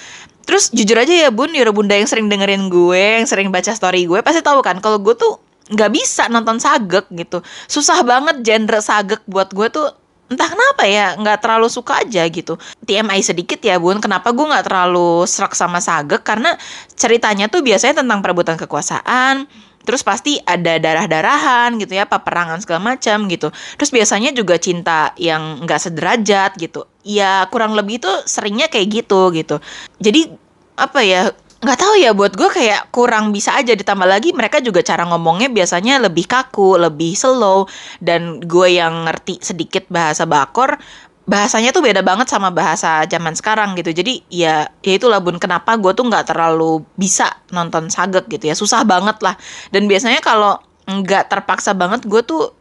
Terus 0.44 0.70
jujur 0.70 0.96
aja 1.00 1.10
ya 1.10 1.28
bun, 1.32 1.50
Yura 1.52 1.72
bunda 1.72 1.96
yang 1.96 2.08
sering 2.08 2.28
dengerin 2.28 2.68
gue, 2.68 3.24
yang 3.24 3.26
sering 3.28 3.48
baca 3.48 3.72
story 3.72 4.04
gue, 4.04 4.20
pasti 4.20 4.44
tahu 4.44 4.60
kan 4.60 4.78
kalau 4.78 5.00
gue 5.00 5.16
tuh 5.16 5.40
nggak 5.72 5.90
bisa 5.90 6.28
nonton 6.28 6.60
sagek 6.60 7.08
gitu. 7.16 7.40
Susah 7.66 8.04
banget 8.04 8.44
genre 8.44 8.80
sagek 8.84 9.24
buat 9.24 9.50
gue 9.56 9.68
tuh 9.72 9.88
entah 10.34 10.50
kenapa 10.50 10.82
ya 10.84 11.14
nggak 11.14 11.38
terlalu 11.38 11.70
suka 11.70 12.02
aja 12.02 12.26
gitu. 12.26 12.58
TMI 12.82 13.22
sedikit 13.22 13.62
ya 13.62 13.78
bun, 13.78 14.02
kenapa 14.02 14.34
gue 14.34 14.42
nggak 14.42 14.66
terlalu 14.66 15.22
serak 15.30 15.54
sama 15.54 15.78
sagek 15.78 16.26
karena 16.26 16.58
ceritanya 16.98 17.46
tuh 17.46 17.62
biasanya 17.62 18.02
tentang 18.02 18.18
perebutan 18.20 18.58
kekuasaan, 18.58 19.46
terus 19.86 20.02
pasti 20.02 20.42
ada 20.42 20.76
darah-darahan 20.82 21.78
gitu 21.78 21.94
ya, 21.94 22.04
peperangan 22.10 22.58
segala 22.60 22.98
macam 22.98 23.30
gitu. 23.30 23.54
Terus 23.78 23.90
biasanya 23.94 24.34
juga 24.34 24.58
cinta 24.58 25.14
yang 25.14 25.62
nggak 25.62 25.80
sederajat 25.80 26.58
gitu. 26.58 26.90
Ya 27.06 27.46
kurang 27.54 27.78
lebih 27.78 28.02
itu 28.02 28.10
seringnya 28.26 28.66
kayak 28.66 29.04
gitu 29.04 29.30
gitu. 29.30 29.62
Jadi 30.02 30.34
apa 30.74 31.06
ya 31.06 31.30
nggak 31.64 31.80
tahu 31.80 31.94
ya 31.96 32.12
buat 32.12 32.36
gue 32.36 32.46
kayak 32.52 32.92
kurang 32.92 33.32
bisa 33.32 33.56
aja 33.56 33.72
ditambah 33.72 34.04
lagi 34.04 34.36
mereka 34.36 34.60
juga 34.60 34.84
cara 34.84 35.08
ngomongnya 35.08 35.48
biasanya 35.48 35.96
lebih 35.96 36.28
kaku, 36.28 36.76
lebih 36.76 37.16
slow 37.16 37.64
dan 38.04 38.44
gue 38.44 38.76
yang 38.76 39.08
ngerti 39.08 39.40
sedikit 39.40 39.88
bahasa 39.88 40.28
bakor 40.28 40.76
bahasanya 41.24 41.72
tuh 41.72 41.80
beda 41.80 42.04
banget 42.04 42.28
sama 42.28 42.52
bahasa 42.52 43.08
zaman 43.08 43.32
sekarang 43.32 43.72
gitu. 43.80 43.96
Jadi 43.96 44.28
ya 44.28 44.68
ya 44.84 44.92
itulah 44.92 45.24
bun 45.24 45.40
kenapa 45.40 45.80
gue 45.80 45.96
tuh 45.96 46.04
nggak 46.04 46.28
terlalu 46.36 46.84
bisa 47.00 47.40
nonton 47.48 47.88
sagek 47.88 48.28
gitu 48.28 48.52
ya. 48.52 48.54
Susah 48.54 48.84
banget 48.84 49.16
lah. 49.24 49.34
Dan 49.72 49.88
biasanya 49.88 50.20
kalau 50.20 50.60
nggak 50.84 51.32
terpaksa 51.32 51.72
banget 51.72 52.04
gue 52.04 52.20
tuh 52.20 52.52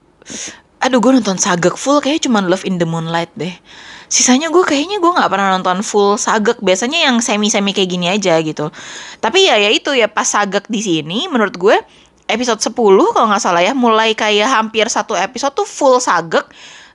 aduh 0.79 0.99
gue 0.99 1.11
nonton 1.15 1.35
sagek 1.39 1.75
full 1.75 1.99
kayaknya 1.99 2.31
cuma 2.31 2.39
Love 2.43 2.63
in 2.63 2.79
the 2.79 2.87
Moonlight 2.87 3.31
deh 3.35 3.51
sisanya 4.11 4.49
gue 4.49 4.63
kayaknya 4.65 4.97
gue 5.03 5.11
nggak 5.11 5.29
pernah 5.29 5.53
nonton 5.57 5.83
full 5.85 6.15
sagek 6.15 6.59
biasanya 6.59 7.03
yang 7.09 7.19
semi 7.19 7.51
semi 7.51 7.71
kayak 7.75 7.89
gini 7.89 8.07
aja 8.09 8.39
gitu. 8.41 8.69
Tapi 9.19 9.47
ya 9.47 9.59
ya 9.59 9.69
itu 9.69 9.91
ya 9.93 10.07
pas 10.07 10.25
sagek 10.25 10.67
di 10.67 10.81
sini 10.83 11.27
menurut 11.27 11.55
gue 11.55 11.75
episode 12.27 12.59
10 12.63 12.73
kalau 13.13 13.27
nggak 13.27 13.43
salah 13.43 13.63
ya 13.63 13.75
mulai 13.75 14.15
kayak 14.15 14.47
hampir 14.47 14.87
satu 14.87 15.13
episode 15.17 15.53
tuh 15.53 15.67
full 15.67 15.99
sagek 15.99 16.47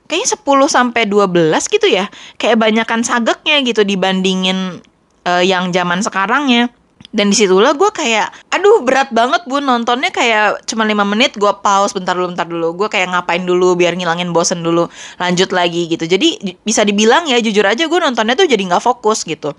kayaknya 0.09 0.35
10 0.41 0.41
sampai 0.65 1.03
12 1.05 1.53
gitu 1.69 1.87
ya 1.87 2.09
kayak 2.41 2.57
banyakan 2.57 3.05
sageknya 3.05 3.61
gitu 3.61 3.85
dibandingin 3.85 4.81
eh, 5.25 5.43
yang 5.45 5.69
zaman 5.69 6.01
sekarangnya 6.01 6.73
dan 7.09 7.33
di 7.33 7.35
situlah 7.41 7.73
gue 7.73 7.89
kayak 7.89 8.29
aduh 8.53 8.85
berat 8.85 9.09
banget 9.09 9.41
bu 9.49 9.57
nontonnya 9.57 10.13
kayak 10.13 10.61
cuma 10.69 10.85
lima 10.85 11.01
menit 11.01 11.33
gue 11.41 11.49
pause 11.65 11.97
bentar 11.97 12.13
dulu 12.13 12.29
bentar 12.37 12.45
dulu. 12.45 12.77
Gue 12.77 12.89
kayak 12.89 13.09
ngapain 13.09 13.41
dulu 13.41 13.73
biar 13.73 13.97
ngilangin 13.97 14.29
bosen 14.29 14.61
dulu. 14.61 14.85
Lanjut 15.17 15.49
lagi 15.49 15.89
gitu. 15.89 16.05
Jadi 16.05 16.57
bisa 16.61 16.85
dibilang 16.85 17.25
ya 17.25 17.41
jujur 17.41 17.65
aja 17.65 17.89
gue 17.89 17.99
nontonnya 17.99 18.37
tuh 18.37 18.45
jadi 18.45 18.61
nggak 18.61 18.83
fokus 18.85 19.25
gitu. 19.25 19.57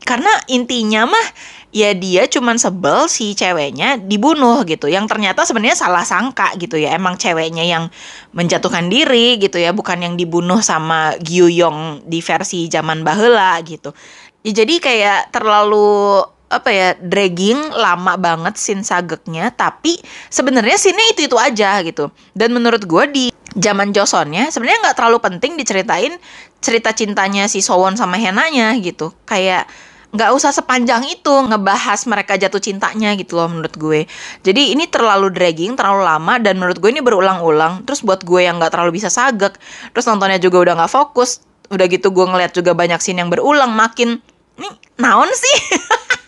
Karena 0.00 0.28
intinya 0.48 1.08
mah 1.08 1.26
ya 1.72 1.92
dia 1.92 2.24
cuman 2.28 2.56
sebel 2.56 3.08
si 3.08 3.32
ceweknya 3.32 3.96
dibunuh 3.96 4.60
gitu. 4.68 4.84
Yang 4.88 5.16
ternyata 5.16 5.48
sebenarnya 5.48 5.80
salah 5.80 6.04
sangka 6.04 6.52
gitu 6.60 6.76
ya. 6.76 6.92
Emang 6.92 7.16
ceweknya 7.16 7.64
yang 7.64 7.88
menjatuhkan 8.36 8.92
diri 8.92 9.40
gitu 9.40 9.56
ya. 9.56 9.72
Bukan 9.72 10.04
yang 10.04 10.20
dibunuh 10.20 10.60
sama 10.60 11.16
Gyu 11.16 11.48
Yong 11.48 12.04
di 12.04 12.20
versi 12.20 12.68
zaman 12.68 13.04
bahela 13.08 13.56
gitu. 13.64 13.96
Ya 14.44 14.52
jadi 14.64 14.80
kayak 14.80 15.32
terlalu 15.36 16.24
apa 16.50 16.70
ya 16.74 16.88
dragging 16.98 17.70
lama 17.72 18.18
banget 18.18 18.58
scene 18.58 18.82
sageknya 18.82 19.54
tapi 19.54 19.96
sebenarnya 20.28 20.76
scene 20.76 21.14
itu 21.14 21.30
itu 21.30 21.36
aja 21.38 21.78
gitu. 21.86 22.10
Dan 22.34 22.50
menurut 22.52 22.82
gue 22.84 23.04
di 23.08 23.24
zaman 23.54 23.94
Joseonnya 23.94 24.50
sebenarnya 24.50 24.90
nggak 24.90 24.96
terlalu 24.98 25.18
penting 25.22 25.54
diceritain 25.54 26.18
cerita 26.58 26.90
cintanya 26.90 27.46
si 27.46 27.62
Sowon 27.62 27.94
sama 27.94 28.18
Henanya 28.18 28.74
gitu. 28.82 29.14
Kayak 29.24 29.70
nggak 30.10 30.30
usah 30.34 30.50
sepanjang 30.50 31.06
itu 31.06 31.30
ngebahas 31.30 32.02
mereka 32.10 32.34
jatuh 32.34 32.58
cintanya 32.58 33.14
gitu 33.14 33.38
loh 33.38 33.46
menurut 33.46 33.74
gue. 33.78 34.00
Jadi 34.42 34.74
ini 34.74 34.90
terlalu 34.90 35.30
dragging 35.30 35.78
terlalu 35.78 36.02
lama 36.02 36.42
dan 36.42 36.58
menurut 36.58 36.82
gue 36.82 36.90
ini 36.90 36.98
berulang-ulang. 36.98 37.86
Terus 37.86 38.02
buat 38.02 38.26
gue 38.26 38.42
yang 38.42 38.58
nggak 38.58 38.74
terlalu 38.74 38.98
bisa 38.98 39.06
sagek 39.06 39.54
terus 39.94 40.04
nontonnya 40.10 40.42
juga 40.42 40.66
udah 40.66 40.74
nggak 40.82 40.90
fokus 40.90 41.46
udah 41.70 41.86
gitu 41.86 42.10
gue 42.10 42.26
ngeliat 42.26 42.50
juga 42.50 42.74
banyak 42.74 42.98
scene 42.98 43.22
yang 43.22 43.30
berulang 43.30 43.70
makin 43.70 44.18
ini 44.58 44.68
naon 44.98 45.30
sih 45.30 45.56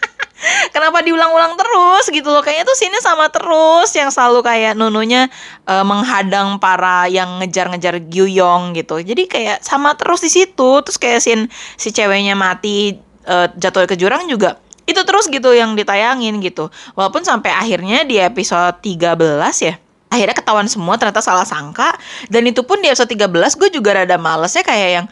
Kenapa 0.75 1.01
diulang-ulang 1.07 1.55
terus 1.55 2.11
gitu 2.11 2.29
loh? 2.29 2.43
Kayaknya 2.43 2.67
tuh 2.67 2.79
sini 2.79 2.99
sama 2.99 3.31
terus 3.31 3.95
Yang 3.95 4.19
selalu 4.19 4.43
kayak 4.43 4.73
Nununya 4.75 5.31
eh, 5.67 5.85
menghadang 5.87 6.59
para 6.59 7.07
yang 7.07 7.39
ngejar-ngejar 7.39 8.03
Gyuyong 8.11 8.75
gitu. 8.75 8.99
Jadi 8.99 9.31
kayak 9.31 9.63
sama 9.63 9.95
terus 9.95 10.21
di 10.23 10.31
situ. 10.31 10.83
Terus 10.83 10.99
kayak 10.99 11.21
scene 11.23 11.45
si 11.79 11.95
ceweknya 11.95 12.35
mati 12.35 12.99
eh, 13.27 13.49
jatuh 13.55 13.87
ke 13.87 13.95
jurang 13.95 14.27
juga 14.27 14.59
itu 14.83 14.99
terus 15.07 15.31
gitu 15.31 15.55
yang 15.55 15.79
ditayangin 15.79 16.43
gitu. 16.43 16.69
Walaupun 16.99 17.23
sampai 17.23 17.55
akhirnya 17.55 18.03
di 18.03 18.19
episode 18.19 18.83
13 18.83 19.15
ya 19.63 19.79
akhirnya 20.13 20.37
ketahuan 20.37 20.69
semua 20.69 21.01
ternyata 21.01 21.25
salah 21.25 21.49
sangka. 21.49 21.97
Dan 22.29 22.45
itu 22.45 22.61
pun 22.69 22.77
di 22.85 22.93
episode 22.93 23.09
13 23.09 23.33
gue 23.57 23.69
juga 23.73 23.97
rada 23.97 24.21
malesnya 24.21 24.61
kayak 24.61 24.91
yang 25.01 25.07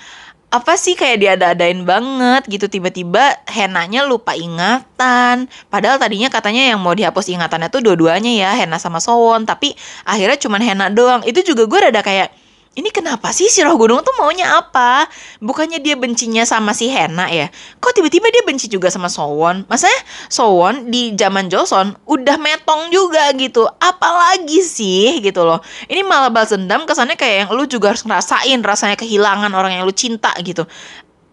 apa 0.50 0.74
sih 0.74 0.98
kayak 0.98 1.22
diada-adain 1.22 1.86
banget 1.86 2.42
gitu 2.50 2.66
tiba-tiba 2.66 3.38
Henanya 3.46 4.02
lupa 4.02 4.34
ingatan. 4.34 5.46
Padahal 5.70 6.02
tadinya 6.02 6.26
katanya 6.26 6.74
yang 6.74 6.82
mau 6.82 6.90
dihapus 6.90 7.30
ingatannya 7.30 7.70
tuh 7.70 7.86
dua-duanya 7.86 8.34
ya 8.34 8.50
Hena 8.58 8.82
sama 8.82 8.98
Sowon 8.98 9.46
tapi 9.46 9.78
akhirnya 10.02 10.34
cuman 10.42 10.60
Hena 10.60 10.86
doang. 10.90 11.22
Itu 11.22 11.46
juga 11.46 11.70
gue 11.70 11.78
rada 11.78 12.02
kayak 12.02 12.34
ini 12.78 12.86
kenapa 12.94 13.34
sih 13.34 13.50
si 13.50 13.66
roh 13.66 13.74
gunung 13.74 13.98
tuh 14.06 14.14
maunya 14.14 14.46
apa? 14.54 15.10
Bukannya 15.42 15.82
dia 15.82 15.98
bencinya 15.98 16.46
sama 16.46 16.70
si 16.70 16.86
Hena 16.86 17.26
ya? 17.26 17.50
Kok 17.82 17.98
tiba-tiba 17.98 18.30
dia 18.30 18.46
benci 18.46 18.70
juga 18.70 18.86
sama 18.86 19.10
Sowon? 19.10 19.66
Masanya 19.66 19.98
Sowon 20.30 20.86
di 20.86 21.10
zaman 21.18 21.50
Joseon 21.50 21.98
udah 22.06 22.38
metong 22.38 22.94
juga 22.94 23.26
gitu. 23.34 23.66
Apalagi 23.82 24.62
sih 24.62 25.18
gitu 25.18 25.42
loh. 25.42 25.58
Ini 25.90 26.06
malah 26.06 26.30
balas 26.30 26.54
dendam 26.54 26.86
kesannya 26.86 27.18
kayak 27.18 27.36
yang 27.46 27.50
lu 27.50 27.66
juga 27.66 27.90
harus 27.90 28.06
ngerasain 28.06 28.62
rasanya 28.62 28.94
kehilangan 28.94 29.50
orang 29.50 29.74
yang 29.74 29.82
lu 29.82 29.92
cinta 29.92 30.30
gitu 30.38 30.62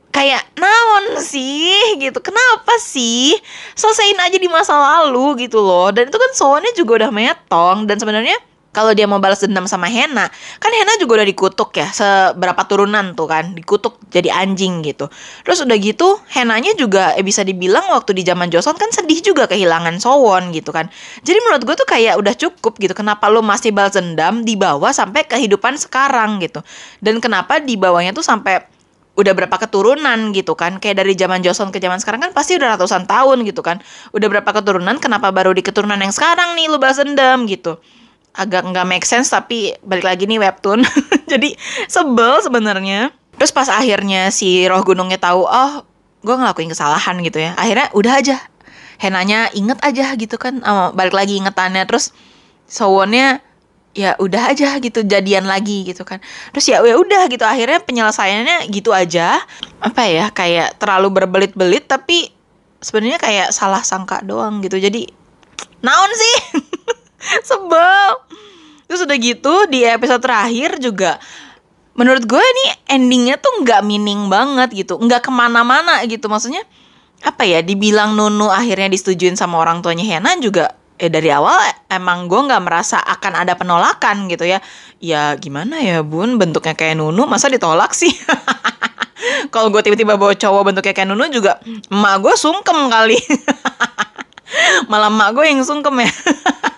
kayak 0.07 0.49
naon 0.57 1.21
sih 1.21 1.99
gitu 2.01 2.17
kenapa 2.25 2.73
sih 2.81 3.37
selesaiin 3.77 4.17
aja 4.17 4.41
di 4.41 4.49
masa 4.49 4.73
lalu 4.73 5.45
gitu 5.45 5.61
loh 5.61 5.93
dan 5.93 6.09
itu 6.09 6.17
kan 6.17 6.31
Sowonnya 6.33 6.73
juga 6.73 7.05
udah 7.05 7.11
metong 7.13 7.85
dan 7.85 8.01
sebenarnya 8.01 8.33
kalau 8.77 8.93
dia 8.93 9.09
mau 9.09 9.17
balas 9.17 9.41
dendam 9.41 9.65
sama 9.65 9.89
Hena, 9.89 10.29
kan 10.61 10.69
Hena 10.69 11.01
juga 11.01 11.17
udah 11.17 11.25
dikutuk 11.25 11.73
ya, 11.73 11.89
seberapa 11.89 12.61
turunan 12.69 13.17
tuh 13.17 13.25
kan, 13.25 13.57
dikutuk 13.57 13.97
jadi 14.13 14.29
anjing 14.29 14.85
gitu. 14.85 15.09
Terus 15.41 15.65
udah 15.65 15.73
gitu, 15.81 16.21
Henanya 16.29 16.77
juga 16.77 17.17
eh, 17.17 17.25
bisa 17.25 17.41
dibilang 17.41 17.89
waktu 17.89 18.13
di 18.13 18.21
zaman 18.21 18.53
Joseon 18.53 18.77
kan 18.77 18.93
sedih 18.93 19.25
juga 19.25 19.49
kehilangan 19.49 19.97
Sowon 19.97 20.53
gitu 20.53 20.69
kan. 20.69 20.93
Jadi 21.25 21.41
menurut 21.41 21.65
gue 21.65 21.73
tuh 21.73 21.89
kayak 21.89 22.21
udah 22.21 22.37
cukup 22.37 22.77
gitu, 22.77 22.93
kenapa 22.93 23.25
lo 23.33 23.41
masih 23.41 23.73
balas 23.73 23.97
dendam 23.97 24.45
dibawa 24.45 24.93
sampai 24.93 25.25
kehidupan 25.25 25.73
sekarang 25.81 26.37
gitu. 26.45 26.61
Dan 27.01 27.17
kenapa 27.17 27.57
dibawanya 27.57 28.13
tuh 28.13 28.21
sampai 28.21 28.61
udah 29.17 29.33
berapa 29.33 29.57
keturunan 29.57 30.29
gitu 30.29 30.53
kan 30.53 30.77
kayak 30.77 31.01
dari 31.01 31.17
zaman 31.17 31.41
Joseon 31.41 31.73
ke 31.73 31.81
zaman 31.81 31.97
sekarang 31.97 32.29
kan 32.29 32.31
pasti 32.37 32.53
udah 32.53 32.77
ratusan 32.77 33.09
tahun 33.09 33.41
gitu 33.49 33.65
kan 33.65 33.81
udah 34.13 34.27
berapa 34.29 34.45
keturunan 34.45 35.01
kenapa 35.01 35.33
baru 35.33 35.57
di 35.57 35.65
keturunan 35.65 35.97
yang 35.97 36.13
sekarang 36.13 36.53
nih 36.53 36.69
lu 36.69 36.77
balas 36.77 37.01
dendam 37.01 37.49
gitu 37.49 37.81
agak 38.37 38.61
nggak 38.69 38.85
make 38.85 39.03
sense 39.03 39.33
tapi 39.33 39.73
balik 39.81 40.05
lagi 40.05 40.29
nih 40.29 40.37
webtoon. 40.37 40.85
Jadi 41.31 41.57
sebel 41.89 42.39
sebenarnya. 42.45 43.09
Terus 43.37 43.51
pas 43.53 43.69
akhirnya 43.69 44.29
si 44.29 44.65
roh 44.65 44.81
gunungnya 44.85 45.17
tahu 45.17 45.45
oh 45.45 45.85
gue 46.21 46.35
ngelakuin 46.37 46.69
kesalahan 46.69 47.17
gitu 47.25 47.41
ya. 47.41 47.57
Akhirnya 47.57 47.89
udah 47.97 48.13
aja. 48.21 48.37
Henanya 48.97 49.49
inget 49.53 49.77
aja 49.81 50.13
gitu 50.17 50.37
kan. 50.37 50.61
Oh, 50.61 50.93
balik 50.93 51.17
lagi 51.17 51.37
ingetannya. 51.37 51.85
Terus 51.89 52.13
Sowonnya 52.67 53.39
ya 53.95 54.13
udah 54.19 54.53
aja 54.53 54.77
gitu. 54.77 55.01
Jadian 55.05 55.49
lagi 55.49 55.87
gitu 55.87 56.05
kan. 56.05 56.21
Terus 56.53 56.65
ya 56.69 56.81
ya 56.85 56.95
udah 56.97 57.25
gitu. 57.29 57.45
Akhirnya 57.45 57.81
penyelesaiannya 57.81 58.69
gitu 58.69 58.93
aja. 58.93 59.41
Apa 59.81 60.05
ya 60.05 60.29
kayak 60.29 60.77
terlalu 60.77 61.13
berbelit-belit 61.13 61.89
tapi 61.89 62.29
sebenarnya 62.81 63.17
kayak 63.17 63.47
salah 63.53 63.81
sangka 63.81 64.21
doang 64.21 64.61
gitu. 64.61 64.77
Jadi 64.77 65.09
naon 65.85 66.11
sih 66.13 66.35
sebel. 67.47 68.09
Terus 68.87 69.03
udah 69.03 69.17
gitu 69.19 69.53
di 69.67 69.83
episode 69.83 70.23
terakhir 70.23 70.79
juga 70.79 71.19
menurut 71.97 72.29
gue 72.29 72.39
nih 72.39 72.93
endingnya 72.93 73.41
tuh 73.41 73.65
nggak 73.65 73.81
meaning 73.83 74.29
banget 74.31 74.73
gitu. 74.73 74.95
Nggak 75.01 75.27
ke 75.27 75.31
mana-mana 75.33 75.99
gitu. 76.07 76.29
Maksudnya 76.31 76.63
apa 77.25 77.43
ya 77.43 77.65
dibilang 77.65 78.13
Nunu 78.13 78.47
akhirnya 78.53 78.93
disetujuin 78.93 79.33
sama 79.33 79.57
orang 79.57 79.81
tuanya 79.81 80.05
Hena 80.05 80.37
juga 80.37 80.77
eh 80.97 81.09
dari 81.09 81.29
awal 81.29 81.57
emang 81.89 82.25
gue 82.25 82.37
nggak 82.37 82.61
merasa 82.61 83.01
akan 83.01 83.45
ada 83.45 83.57
penolakan 83.57 84.29
gitu 84.31 84.47
ya. 84.47 84.61
Ya 85.01 85.35
gimana 85.35 85.81
ya 85.81 86.01
bun? 86.05 86.39
Bentuknya 86.39 86.77
kayak 86.77 86.97
Nunu 86.97 87.25
masa 87.25 87.49
ditolak 87.51 87.91
sih? 87.93 88.13
Kalau 89.53 89.73
gue 89.73 89.81
tiba-tiba 89.81 90.15
bawa 90.15 90.37
cowok 90.37 90.71
bentuknya 90.71 90.93
kayak 90.93 91.09
Nunu 91.09 91.27
juga 91.33 91.59
emak 91.89 92.15
gue 92.21 92.33
sungkem 92.37 92.87
kali 92.87 93.17
malah 94.91 95.11
emak 95.11 95.29
gue 95.35 95.45
yang 95.47 95.61
sungkem 95.63 96.03
ya. 96.03 96.11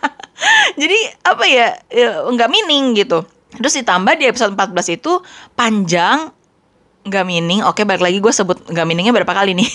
Jadi 0.82 0.99
apa 1.27 1.43
ya, 1.45 1.67
ya 1.91 2.25
nggak 2.25 2.49
mining 2.49 2.97
gitu. 2.97 3.25
Terus 3.55 3.73
ditambah 3.82 4.13
di 4.17 4.29
episode 4.29 4.53
14 4.53 4.97
itu 5.01 5.19
panjang 5.58 6.32
nggak 6.99 7.25
mining 7.25 7.63
oke 7.63 7.82
balik 7.88 8.03
lagi 8.03 8.19
gue 8.19 8.29
sebut 8.29 8.60
nggak 8.69 8.86
miningnya 8.88 9.13
berapa 9.15 9.34
kali 9.34 9.58
nih. 9.58 9.69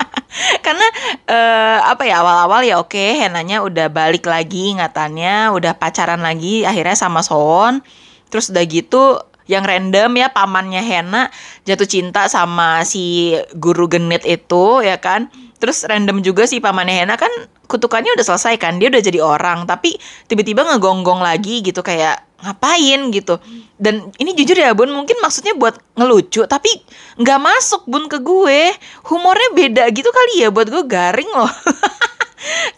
Karena 0.64 0.86
uh, 1.30 1.78
apa 1.92 2.08
ya 2.08 2.24
awal-awal 2.24 2.64
ya 2.66 2.80
oke 2.80 2.98
Henanya 3.20 3.62
udah 3.62 3.92
balik 3.92 4.26
lagi 4.26 4.74
ingatannya 4.74 5.52
udah 5.54 5.76
pacaran 5.78 6.20
lagi 6.24 6.66
akhirnya 6.66 6.96
sama 6.98 7.22
Soon. 7.22 7.84
Terus 8.32 8.50
udah 8.50 8.64
gitu 8.66 9.20
yang 9.44 9.64
random 9.64 10.16
ya 10.16 10.32
pamannya 10.32 10.80
Hena 10.80 11.28
jatuh 11.68 11.84
cinta 11.84 12.28
sama 12.32 12.80
si 12.88 13.36
guru 13.56 13.88
genit 13.88 14.24
itu 14.24 14.80
ya 14.80 14.96
kan? 14.96 15.28
Terus 15.60 15.84
random 15.84 16.20
juga 16.20 16.48
si 16.48 16.60
pamannya 16.60 17.04
Hena 17.04 17.14
kan 17.20 17.30
kutukannya 17.68 18.16
udah 18.16 18.24
selesai 18.24 18.56
kan? 18.56 18.80
Dia 18.80 18.88
udah 18.88 19.02
jadi 19.04 19.20
orang 19.20 19.68
tapi 19.68 19.96
tiba-tiba 20.28 20.64
ngegonggong 20.64 21.20
lagi 21.20 21.60
gitu 21.60 21.84
kayak 21.84 22.24
ngapain 22.40 23.12
gitu? 23.12 23.36
Dan 23.76 24.12
ini 24.16 24.32
jujur 24.32 24.56
ya 24.56 24.72
bun 24.72 24.92
mungkin 24.92 25.20
maksudnya 25.20 25.52
buat 25.56 25.76
ngelucu 25.96 26.44
tapi 26.48 26.70
nggak 27.20 27.40
masuk 27.40 27.84
bun 27.84 28.08
ke 28.08 28.20
gue. 28.24 28.72
Humornya 29.08 29.48
beda 29.52 29.84
gitu 29.92 30.08
kali 30.08 30.44
ya 30.44 30.48
buat 30.48 30.72
gue 30.72 30.84
garing 30.88 31.30
loh 31.32 31.52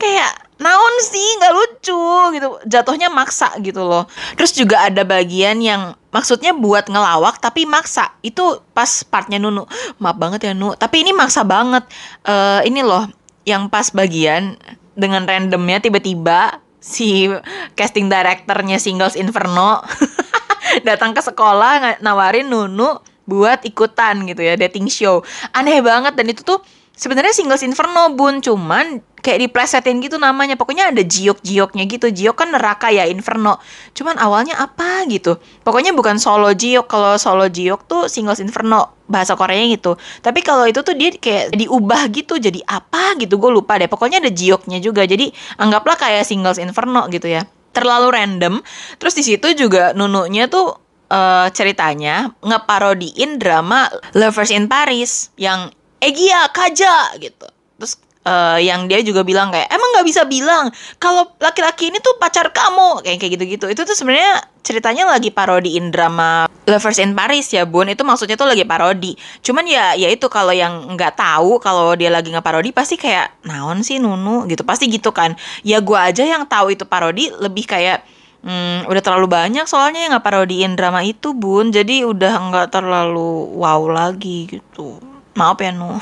kayak 0.01 0.33
naon 0.61 0.95
sih? 1.05 1.29
Nggak 1.41 1.55
lucu 1.55 2.05
gitu. 2.37 2.49
Jatuhnya 2.69 3.09
maksa 3.13 3.53
gitu 3.61 3.85
loh. 3.85 4.05
Terus 4.35 4.53
juga 4.57 4.89
ada 4.89 5.03
bagian 5.03 5.61
yang 5.61 5.97
maksudnya 6.13 6.57
buat 6.57 6.89
ngelawak 6.89 7.41
tapi 7.41 7.69
maksa. 7.69 8.15
Itu 8.25 8.65
pas 8.73 9.05
partnya 9.05 9.37
Nunu. 9.41 9.69
Maaf 10.01 10.17
banget 10.17 10.51
ya 10.51 10.53
Nu. 10.53 10.73
Tapi 10.75 11.05
ini 11.05 11.13
maksa 11.13 11.45
banget. 11.45 11.85
Uh, 12.25 12.61
ini 12.65 12.81
loh 12.81 13.09
yang 13.47 13.71
pas 13.71 13.89
bagian 13.95 14.59
dengan 14.97 15.29
randomnya 15.29 15.79
tiba-tiba 15.79 16.59
si 16.81 17.29
casting 17.77 18.07
directornya 18.07 18.81
Singles 18.81 19.19
Inferno 19.19 19.83
datang 20.89 21.13
ke 21.13 21.23
sekolah 21.23 22.01
nawarin 22.03 22.49
Nunu 22.49 22.99
buat 23.27 23.67
ikutan 23.67 24.23
gitu 24.25 24.41
ya 24.41 24.55
dating 24.55 24.87
show. 24.87 25.21
Aneh 25.51 25.83
banget 25.83 26.15
dan 26.15 26.27
itu 26.31 26.47
tuh 26.47 26.63
sebenarnya 26.97 27.37
Singles 27.37 27.63
Inferno 27.63 28.11
bun 28.17 28.41
cuman 28.41 29.05
kayak 29.21 29.47
diplesetin 29.47 30.01
gitu 30.01 30.17
namanya. 30.17 30.57
Pokoknya 30.57 30.91
ada 30.91 31.05
jiok-jioknya 31.05 31.85
gitu. 31.87 32.09
Jiok 32.09 32.35
kan 32.35 32.49
neraka 32.51 32.89
ya 32.89 33.05
Inferno. 33.07 33.61
Cuman 33.93 34.17
awalnya 34.17 34.57
apa 34.57 35.05
gitu? 35.07 35.37
Pokoknya 35.63 35.93
bukan 35.93 36.17
solo 36.17 36.51
jiok. 36.57 36.89
Kalau 36.89 37.21
solo 37.21 37.47
jiok 37.47 37.85
tuh 37.85 38.09
Singles 38.09 38.41
Inferno 38.41 38.97
bahasa 39.07 39.37
Koreanya 39.37 39.77
gitu. 39.77 39.95
Tapi 40.25 40.41
kalau 40.43 40.65
itu 40.67 40.81
tuh 40.81 40.97
dia 40.97 41.13
kayak 41.15 41.55
diubah 41.55 42.09
gitu 42.11 42.41
jadi 42.41 42.59
apa 42.67 43.15
gitu? 43.21 43.37
Gue 43.37 43.53
lupa 43.53 43.77
deh. 43.77 43.87
Pokoknya 43.87 44.25
ada 44.25 44.33
jioknya 44.33 44.81
juga. 44.81 45.05
Jadi 45.05 45.31
anggaplah 45.61 46.01
kayak 46.01 46.25
Singles 46.25 46.57
Inferno 46.57 47.07
gitu 47.13 47.29
ya. 47.29 47.45
Terlalu 47.77 48.09
random. 48.09 48.55
Terus 48.97 49.15
di 49.15 49.23
situ 49.27 49.53
juga 49.53 49.93
nununya 49.93 50.49
tuh 50.49 50.87
uh, 51.11 51.47
ceritanya 51.53 52.33
ngeparodiin 52.41 53.37
drama 53.37 53.91
Lovers 54.17 54.55
in 54.55 54.71
Paris 54.71 55.35
yang 55.37 55.71
Egia 56.01 56.49
Kaja 56.53 57.17
gitu. 57.19 57.47
Terus 57.77 58.01
uh, 58.27 58.59
yang 58.59 58.91
dia 58.91 59.01
juga 59.01 59.23
bilang 59.23 59.55
kayak 59.55 59.71
emang 59.71 59.89
nggak 59.97 60.07
bisa 60.07 60.23
bilang 60.27 60.69
kalau 60.99 61.31
laki-laki 61.39 61.95
ini 61.95 62.03
tuh 62.03 62.19
pacar 62.19 62.51
kamu 62.51 63.07
kayak 63.07 63.19
kayak 63.23 63.33
gitu-gitu. 63.39 63.67
Itu 63.71 63.87
tuh 63.87 63.95
sebenarnya 63.95 64.43
ceritanya 64.67 65.07
lagi 65.07 65.31
parodiin 65.31 65.95
drama 65.95 66.51
Lovers 66.67 66.99
in 66.99 67.15
Paris 67.15 67.55
ya 67.55 67.63
bun. 67.63 67.87
Itu 67.87 68.03
maksudnya 68.03 68.35
tuh 68.35 68.51
lagi 68.51 68.67
parodi. 68.67 69.15
Cuman 69.41 69.65
ya 69.65 69.95
ya 69.95 70.11
itu 70.11 70.27
kalau 70.27 70.53
yang 70.53 70.99
nggak 70.99 71.15
tahu 71.15 71.63
kalau 71.63 71.95
dia 71.95 72.11
lagi 72.11 72.35
nggak 72.35 72.45
parodi 72.45 72.75
pasti 72.75 72.99
kayak 72.99 73.47
naon 73.47 73.87
sih 73.87 74.03
Nunu? 74.03 74.45
gitu. 74.51 74.67
Pasti 74.67 74.91
gitu 74.91 75.15
kan. 75.15 75.39
Ya 75.63 75.79
gua 75.79 76.11
aja 76.11 76.27
yang 76.27 76.45
tahu 76.45 76.75
itu 76.75 76.85
parodi 76.85 77.31
lebih 77.39 77.65
kayak 77.65 78.03
Hmm, 78.47 78.87
udah 78.87 79.03
terlalu 79.03 79.27
banyak 79.27 79.67
soalnya 79.67 80.07
yang 80.07 80.15
nggak 80.15 80.23
parodiin 80.23 80.79
drama 80.79 81.03
itu 81.03 81.35
bun. 81.35 81.75
Jadi 81.75 82.07
udah 82.07 82.31
nggak 82.47 82.79
terlalu 82.79 83.59
wow 83.59 83.83
lagi 83.91 84.47
gitu 84.47 85.16
maaf 85.37 85.61
ya 85.61 85.71
Nu. 85.71 86.01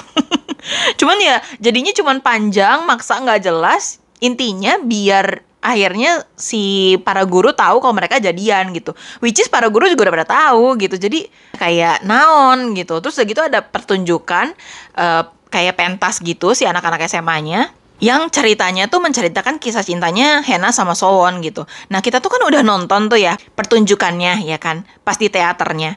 Cuman 0.98 1.18
ya 1.20 1.44
jadinya 1.60 1.92
cuman 1.92 2.24
panjang 2.24 2.88
maksa 2.88 3.20
nggak 3.20 3.44
jelas. 3.44 4.00
Intinya 4.24 4.80
biar 4.80 5.44
akhirnya 5.60 6.24
si 6.36 6.94
para 7.04 7.24
guru 7.28 7.52
tahu 7.52 7.84
kalau 7.84 7.92
mereka 7.92 8.16
jadian 8.16 8.72
gitu. 8.72 8.96
Which 9.20 9.40
is 9.40 9.52
para 9.52 9.68
guru 9.68 9.92
juga 9.92 10.08
udah 10.08 10.14
pada 10.22 10.28
tahu 10.28 10.80
gitu. 10.80 10.96
Jadi 10.96 11.28
kayak 11.60 12.08
naon 12.08 12.72
gitu. 12.72 13.04
Terus 13.04 13.20
udah 13.20 13.26
gitu 13.28 13.40
ada 13.44 13.60
pertunjukan 13.60 14.56
uh, 14.96 15.28
kayak 15.52 15.76
pentas 15.76 16.24
gitu 16.24 16.56
si 16.56 16.64
anak-anak 16.64 17.04
SMA-nya 17.04 17.70
yang 18.02 18.26
ceritanya 18.26 18.90
tuh 18.90 18.98
menceritakan 18.98 19.62
kisah 19.62 19.86
cintanya 19.86 20.42
Hena 20.42 20.74
sama 20.74 20.98
Sowon 20.98 21.38
gitu. 21.40 21.62
Nah 21.88 22.02
kita 22.02 22.18
tuh 22.18 22.34
kan 22.34 22.42
udah 22.42 22.66
nonton 22.66 23.06
tuh 23.06 23.20
ya 23.20 23.38
pertunjukannya 23.54 24.44
ya 24.44 24.58
kan, 24.58 24.82
pas 25.06 25.14
di 25.14 25.30
teaternya. 25.30 25.94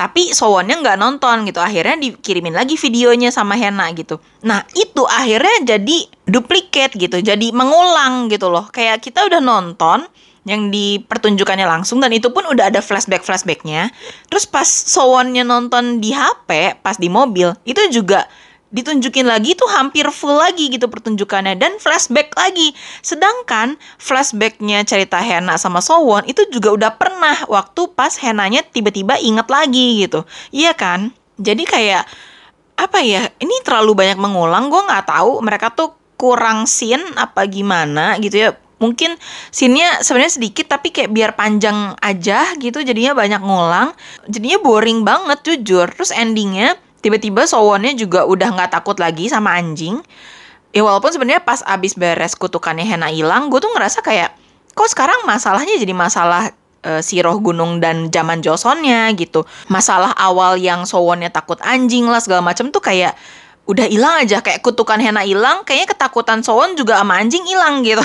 Tapi 0.00 0.32
Sowonnya 0.32 0.80
nggak 0.80 0.96
nonton 0.96 1.44
gitu, 1.44 1.60
akhirnya 1.60 2.00
dikirimin 2.00 2.56
lagi 2.56 2.80
videonya 2.80 3.28
sama 3.28 3.52
Hena 3.52 3.92
gitu. 3.92 4.16
Nah 4.48 4.64
itu 4.72 5.04
akhirnya 5.04 5.76
jadi 5.76 6.08
duplicate 6.24 6.96
gitu, 6.96 7.20
jadi 7.20 7.52
mengulang 7.52 8.32
gitu 8.32 8.48
loh. 8.48 8.64
Kayak 8.72 9.04
kita 9.04 9.28
udah 9.28 9.44
nonton, 9.44 10.08
yang 10.48 10.72
di 10.72 10.96
pertunjukannya 11.04 11.68
langsung 11.68 12.00
dan 12.00 12.16
itu 12.16 12.32
pun 12.32 12.48
udah 12.48 12.72
ada 12.72 12.80
flashback 12.80 13.20
flashbacknya. 13.20 13.92
Terus 14.32 14.48
pas 14.48 14.64
Sowonnya 14.64 15.44
nonton 15.44 16.00
di 16.00 16.16
HP, 16.16 16.80
pas 16.80 16.96
di 16.96 17.12
mobil, 17.12 17.52
itu 17.68 17.80
juga 17.92 18.24
ditunjukin 18.70 19.26
lagi 19.26 19.58
tuh 19.58 19.66
hampir 19.66 20.06
full 20.14 20.38
lagi 20.38 20.70
gitu 20.70 20.86
pertunjukannya 20.86 21.58
dan 21.58 21.76
flashback 21.82 22.30
lagi. 22.38 22.70
Sedangkan 23.02 23.76
flashbacknya 23.98 24.86
cerita 24.86 25.18
Hena 25.18 25.58
sama 25.58 25.82
Sowon 25.82 26.26
itu 26.30 26.46
juga 26.54 26.70
udah 26.74 26.90
pernah 26.94 27.36
waktu 27.50 27.90
pas 27.92 28.14
Henanya 28.16 28.62
tiba-tiba 28.62 29.18
inget 29.18 29.50
lagi 29.50 30.06
gitu. 30.06 30.22
Iya 30.54 30.72
kan? 30.78 31.10
Jadi 31.36 31.66
kayak 31.66 32.06
apa 32.78 32.98
ya? 33.02 33.26
Ini 33.42 33.54
terlalu 33.66 33.92
banyak 33.98 34.18
mengulang. 34.22 34.70
Gue 34.70 34.86
nggak 34.86 35.06
tahu 35.10 35.42
mereka 35.42 35.74
tuh 35.74 35.98
kurang 36.14 36.70
scene 36.70 37.02
apa 37.18 37.44
gimana 37.50 38.16
gitu 38.22 38.38
ya. 38.38 38.50
Mungkin 38.80 39.12
scene-nya 39.52 40.00
sebenarnya 40.00 40.40
sedikit 40.40 40.72
tapi 40.72 40.88
kayak 40.88 41.12
biar 41.12 41.36
panjang 41.36 41.92
aja 42.00 42.56
gitu 42.56 42.80
jadinya 42.80 43.12
banyak 43.12 43.42
ngulang. 43.44 43.92
Jadinya 44.24 44.56
boring 44.62 45.04
banget 45.04 45.44
jujur. 45.44 45.84
Terus 45.92 46.16
endingnya 46.16 46.80
tiba-tiba 47.00 47.48
Sowonnya 47.48 47.96
juga 47.96 48.24
udah 48.28 48.56
nggak 48.56 48.70
takut 48.72 48.96
lagi 49.00 49.28
sama 49.28 49.56
anjing. 49.56 50.00
Ya 50.70 50.86
walaupun 50.86 51.10
sebenarnya 51.10 51.42
pas 51.42 51.66
abis 51.66 51.98
beres 51.98 52.38
kutukannya 52.38 52.86
Hena 52.86 53.10
hilang, 53.10 53.50
gue 53.50 53.58
tuh 53.58 53.72
ngerasa 53.74 54.06
kayak 54.06 54.30
kok 54.70 54.86
sekarang 54.86 55.26
masalahnya 55.26 55.74
jadi 55.82 55.90
masalah 55.90 56.54
uh, 56.86 57.02
si 57.02 57.18
roh 57.18 57.36
gunung 57.42 57.82
dan 57.82 58.08
zaman 58.14 58.38
Josonnya 58.38 59.10
gitu. 59.18 59.42
Masalah 59.66 60.14
awal 60.14 60.56
yang 60.60 60.86
Sowonnya 60.86 61.34
takut 61.34 61.58
anjing 61.64 62.06
lah 62.06 62.22
segala 62.22 62.44
macam 62.44 62.70
tuh 62.70 62.78
kayak 62.78 63.18
udah 63.66 63.86
hilang 63.86 64.26
aja 64.26 64.42
kayak 64.42 64.62
kutukan 64.62 64.98
Hena 64.98 65.22
hilang, 65.26 65.62
kayaknya 65.66 65.94
ketakutan 65.94 66.40
Sowon 66.42 66.78
juga 66.78 66.98
sama 66.98 67.18
anjing 67.18 67.42
hilang 67.46 67.82
gitu. 67.82 68.02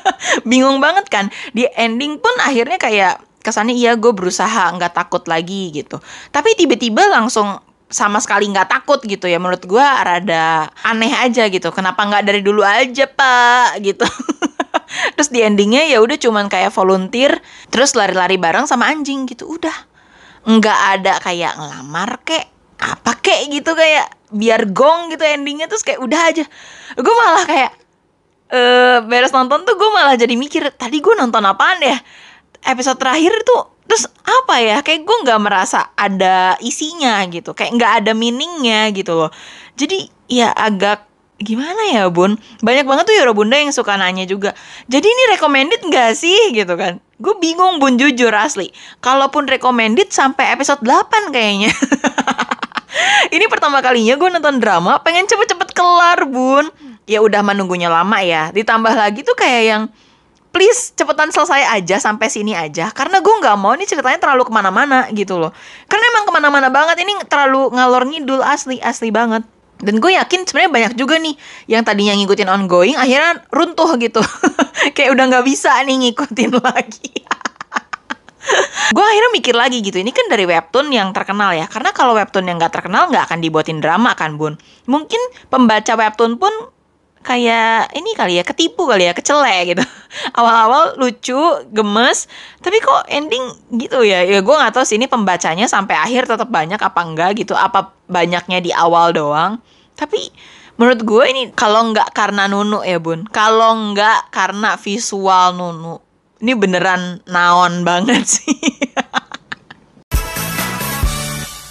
Bingung 0.48 0.78
banget 0.78 1.06
kan. 1.10 1.30
Di 1.50 1.66
ending 1.74 2.18
pun 2.18 2.34
akhirnya 2.42 2.78
kayak 2.78 3.22
kesannya 3.44 3.76
iya 3.76 3.94
gue 3.94 4.10
berusaha 4.10 4.72
nggak 4.74 4.96
takut 4.96 5.22
lagi 5.28 5.70
gitu. 5.70 6.00
Tapi 6.32 6.56
tiba-tiba 6.56 7.10
langsung 7.10 7.60
sama 7.94 8.18
sekali 8.18 8.50
nggak 8.50 8.66
takut 8.66 8.98
gitu 9.06 9.30
ya. 9.30 9.38
Menurut 9.38 9.62
gue 9.62 9.78
rada 9.78 10.66
aneh 10.82 11.14
aja 11.14 11.46
gitu. 11.46 11.70
Kenapa 11.70 12.02
nggak 12.02 12.26
dari 12.26 12.42
dulu 12.42 12.66
aja 12.66 13.06
pak? 13.06 13.78
Gitu. 13.78 14.02
Terus 15.14 15.30
di 15.30 15.46
endingnya 15.46 15.86
ya 15.86 16.02
udah 16.02 16.18
cuman 16.18 16.50
kayak 16.50 16.74
volunteer 16.74 17.38
terus 17.70 17.94
lari-lari 17.94 18.34
bareng 18.34 18.66
sama 18.66 18.90
anjing 18.90 19.30
gitu. 19.30 19.46
Udah. 19.46 19.74
Nggak 20.42 20.78
ada 20.98 21.12
kayak 21.22 21.54
ngelamar 21.54 22.18
kek 22.26 22.50
apa 22.74 23.16
kek 23.22 23.48
gitu 23.48 23.72
kayak 23.78 24.10
biar 24.34 24.66
gong 24.74 25.14
gitu 25.14 25.22
endingnya. 25.22 25.70
Terus 25.70 25.86
kayak 25.86 26.02
udah 26.02 26.20
aja. 26.34 26.44
Gue 26.98 27.14
malah 27.14 27.46
kayak 27.46 27.72
eh 28.54 28.98
beres 29.08 29.32
nonton 29.32 29.64
tuh 29.64 29.74
gue 29.74 29.90
malah 29.90 30.14
jadi 30.20 30.34
mikir 30.36 30.68
tadi 30.76 31.00
gue 31.00 31.14
nonton 31.16 31.42
apaan 31.42 31.80
ya 31.80 31.96
episode 32.64 32.98
terakhir 33.00 33.32
tuh 33.44 33.72
terus 33.84 34.08
apa 34.24 34.64
ya 34.64 34.80
kayak 34.80 35.04
gue 35.04 35.16
nggak 35.28 35.40
merasa 35.44 35.92
ada 35.92 36.56
isinya 36.64 37.20
gitu 37.28 37.52
kayak 37.52 37.76
nggak 37.76 37.92
ada 38.04 38.12
meaningnya 38.16 38.90
gitu 38.96 39.12
loh. 39.14 39.30
Jadi 39.76 40.08
ya 40.26 40.50
agak 40.50 41.04
gimana 41.38 41.92
ya 41.92 42.08
bun? 42.08 42.40
Banyak 42.64 42.88
banget 42.88 43.04
tuh 43.12 43.14
Yoro 43.20 43.36
Bunda 43.36 43.60
yang 43.60 43.74
suka 43.74 44.00
nanya 44.00 44.24
juga 44.24 44.56
jadi 44.88 45.04
ini 45.04 45.22
recommended 45.36 45.80
nggak 45.84 46.12
sih? 46.16 46.56
gitu 46.56 46.74
kan. 46.74 46.98
Gue 47.20 47.36
bingung 47.38 47.78
bun 47.78 48.00
jujur 48.00 48.32
asli. 48.32 48.72
Kalaupun 49.04 49.46
recommended 49.46 50.10
sampai 50.10 50.50
episode 50.56 50.82
8 50.82 51.30
kayaknya. 51.30 51.70
Ini 53.34 53.50
pertama 53.50 53.82
kalinya 53.82 54.14
gue 54.14 54.28
nonton 54.38 54.62
drama 54.62 55.02
pengen 55.02 55.26
cepet-cepet 55.26 55.74
kelar 55.74 56.26
bun. 56.26 56.70
Ya 57.04 57.20
udah 57.20 57.42
menunggunya 57.42 57.90
lama 57.90 58.22
ya. 58.22 58.50
Ditambah 58.54 58.94
lagi 58.94 59.22
tuh 59.22 59.36
kayak 59.36 59.62
yang 59.66 59.82
please 60.54 60.94
cepetan 60.94 61.34
selesai 61.34 61.66
aja 61.82 61.98
sampai 61.98 62.30
sini 62.30 62.54
aja. 62.54 62.94
Karena 62.94 63.18
gue 63.18 63.34
nggak 63.42 63.58
mau 63.58 63.74
nih 63.74 63.90
ceritanya 63.90 64.22
terlalu 64.22 64.46
ke 64.46 64.52
mana-mana 64.54 65.10
gitu 65.10 65.42
loh. 65.42 65.50
Karena 65.90 66.04
emang 66.14 66.24
ke 66.30 66.32
mana-mana 66.32 66.68
banget 66.70 67.02
ini 67.02 67.18
terlalu 67.26 67.74
ngalor 67.74 68.06
ngidul 68.06 68.40
asli 68.46 68.78
asli 68.78 69.10
banget. 69.10 69.42
Dan 69.82 69.98
gue 69.98 70.14
yakin 70.14 70.46
sebenarnya 70.46 70.70
banyak 70.70 70.92
juga 70.94 71.18
nih 71.18 71.34
yang 71.66 71.82
tadinya 71.82 72.14
ngikutin 72.14 72.46
ongoing 72.46 72.94
akhirnya 72.94 73.42
runtuh 73.50 73.90
gitu. 73.98 74.22
Kayak 74.94 75.18
udah 75.18 75.24
nggak 75.34 75.44
bisa 75.44 75.74
nih 75.82 75.96
ngikutin 76.08 76.50
lagi. 76.62 77.10
Gue 78.94 79.00
akhirnya 79.02 79.30
mikir 79.32 79.56
lagi 79.56 79.80
gitu 79.80 79.96
ini 79.96 80.12
kan 80.12 80.28
dari 80.30 80.46
webtoon 80.46 80.94
yang 80.94 81.10
terkenal 81.10 81.50
ya. 81.50 81.66
Karena 81.66 81.90
kalau 81.90 82.14
webtoon 82.14 82.46
yang 82.46 82.62
nggak 82.62 82.70
terkenal 82.70 83.10
nggak 83.10 83.26
akan 83.26 83.42
dibuatin 83.42 83.82
drama 83.82 84.14
kan 84.14 84.38
bun. 84.38 84.54
Mungkin 84.86 85.18
pembaca 85.50 85.98
webtoon 85.98 86.38
pun 86.38 86.52
kayak 87.24 87.90
ini 87.96 88.12
kali 88.12 88.36
ya 88.38 88.44
ketipu 88.44 88.84
kali 88.84 89.08
ya 89.08 89.16
kecele 89.16 89.72
gitu. 89.72 89.80
Awal-awal 90.38 91.00
lucu 91.00 91.40
gemes 91.72 92.28
tapi 92.60 92.78
kok 92.84 93.08
ending 93.08 93.42
gitu 93.80 94.04
ya. 94.04 94.22
Ya 94.22 94.44
gue 94.44 94.54
nggak 94.54 94.76
tahu 94.76 94.84
sih 94.84 95.00
ini 95.00 95.08
pembacanya 95.08 95.64
sampai 95.64 95.96
akhir 95.96 96.28
tetap 96.28 96.52
banyak 96.52 96.78
apa 96.78 97.00
enggak 97.00 97.40
gitu 97.40 97.56
apa 97.56 97.96
banyaknya 98.06 98.60
di 98.60 98.70
awal 98.70 99.16
doang. 99.16 99.58
Tapi 99.96 100.30
menurut 100.76 101.00
gue 101.02 101.24
ini 101.32 101.42
kalau 101.56 101.90
nggak 101.90 102.12
karena 102.12 102.44
Nunu 102.46 102.84
ya 102.84 103.00
bun. 103.00 103.24
Kalau 103.32 103.72
nggak 103.90 104.28
karena 104.30 104.76
visual 104.76 105.56
Nunu. 105.56 105.98
Ini 106.44 106.52
beneran 106.60 107.24
naon 107.24 107.88
banget 107.88 108.28
sih 108.36 108.84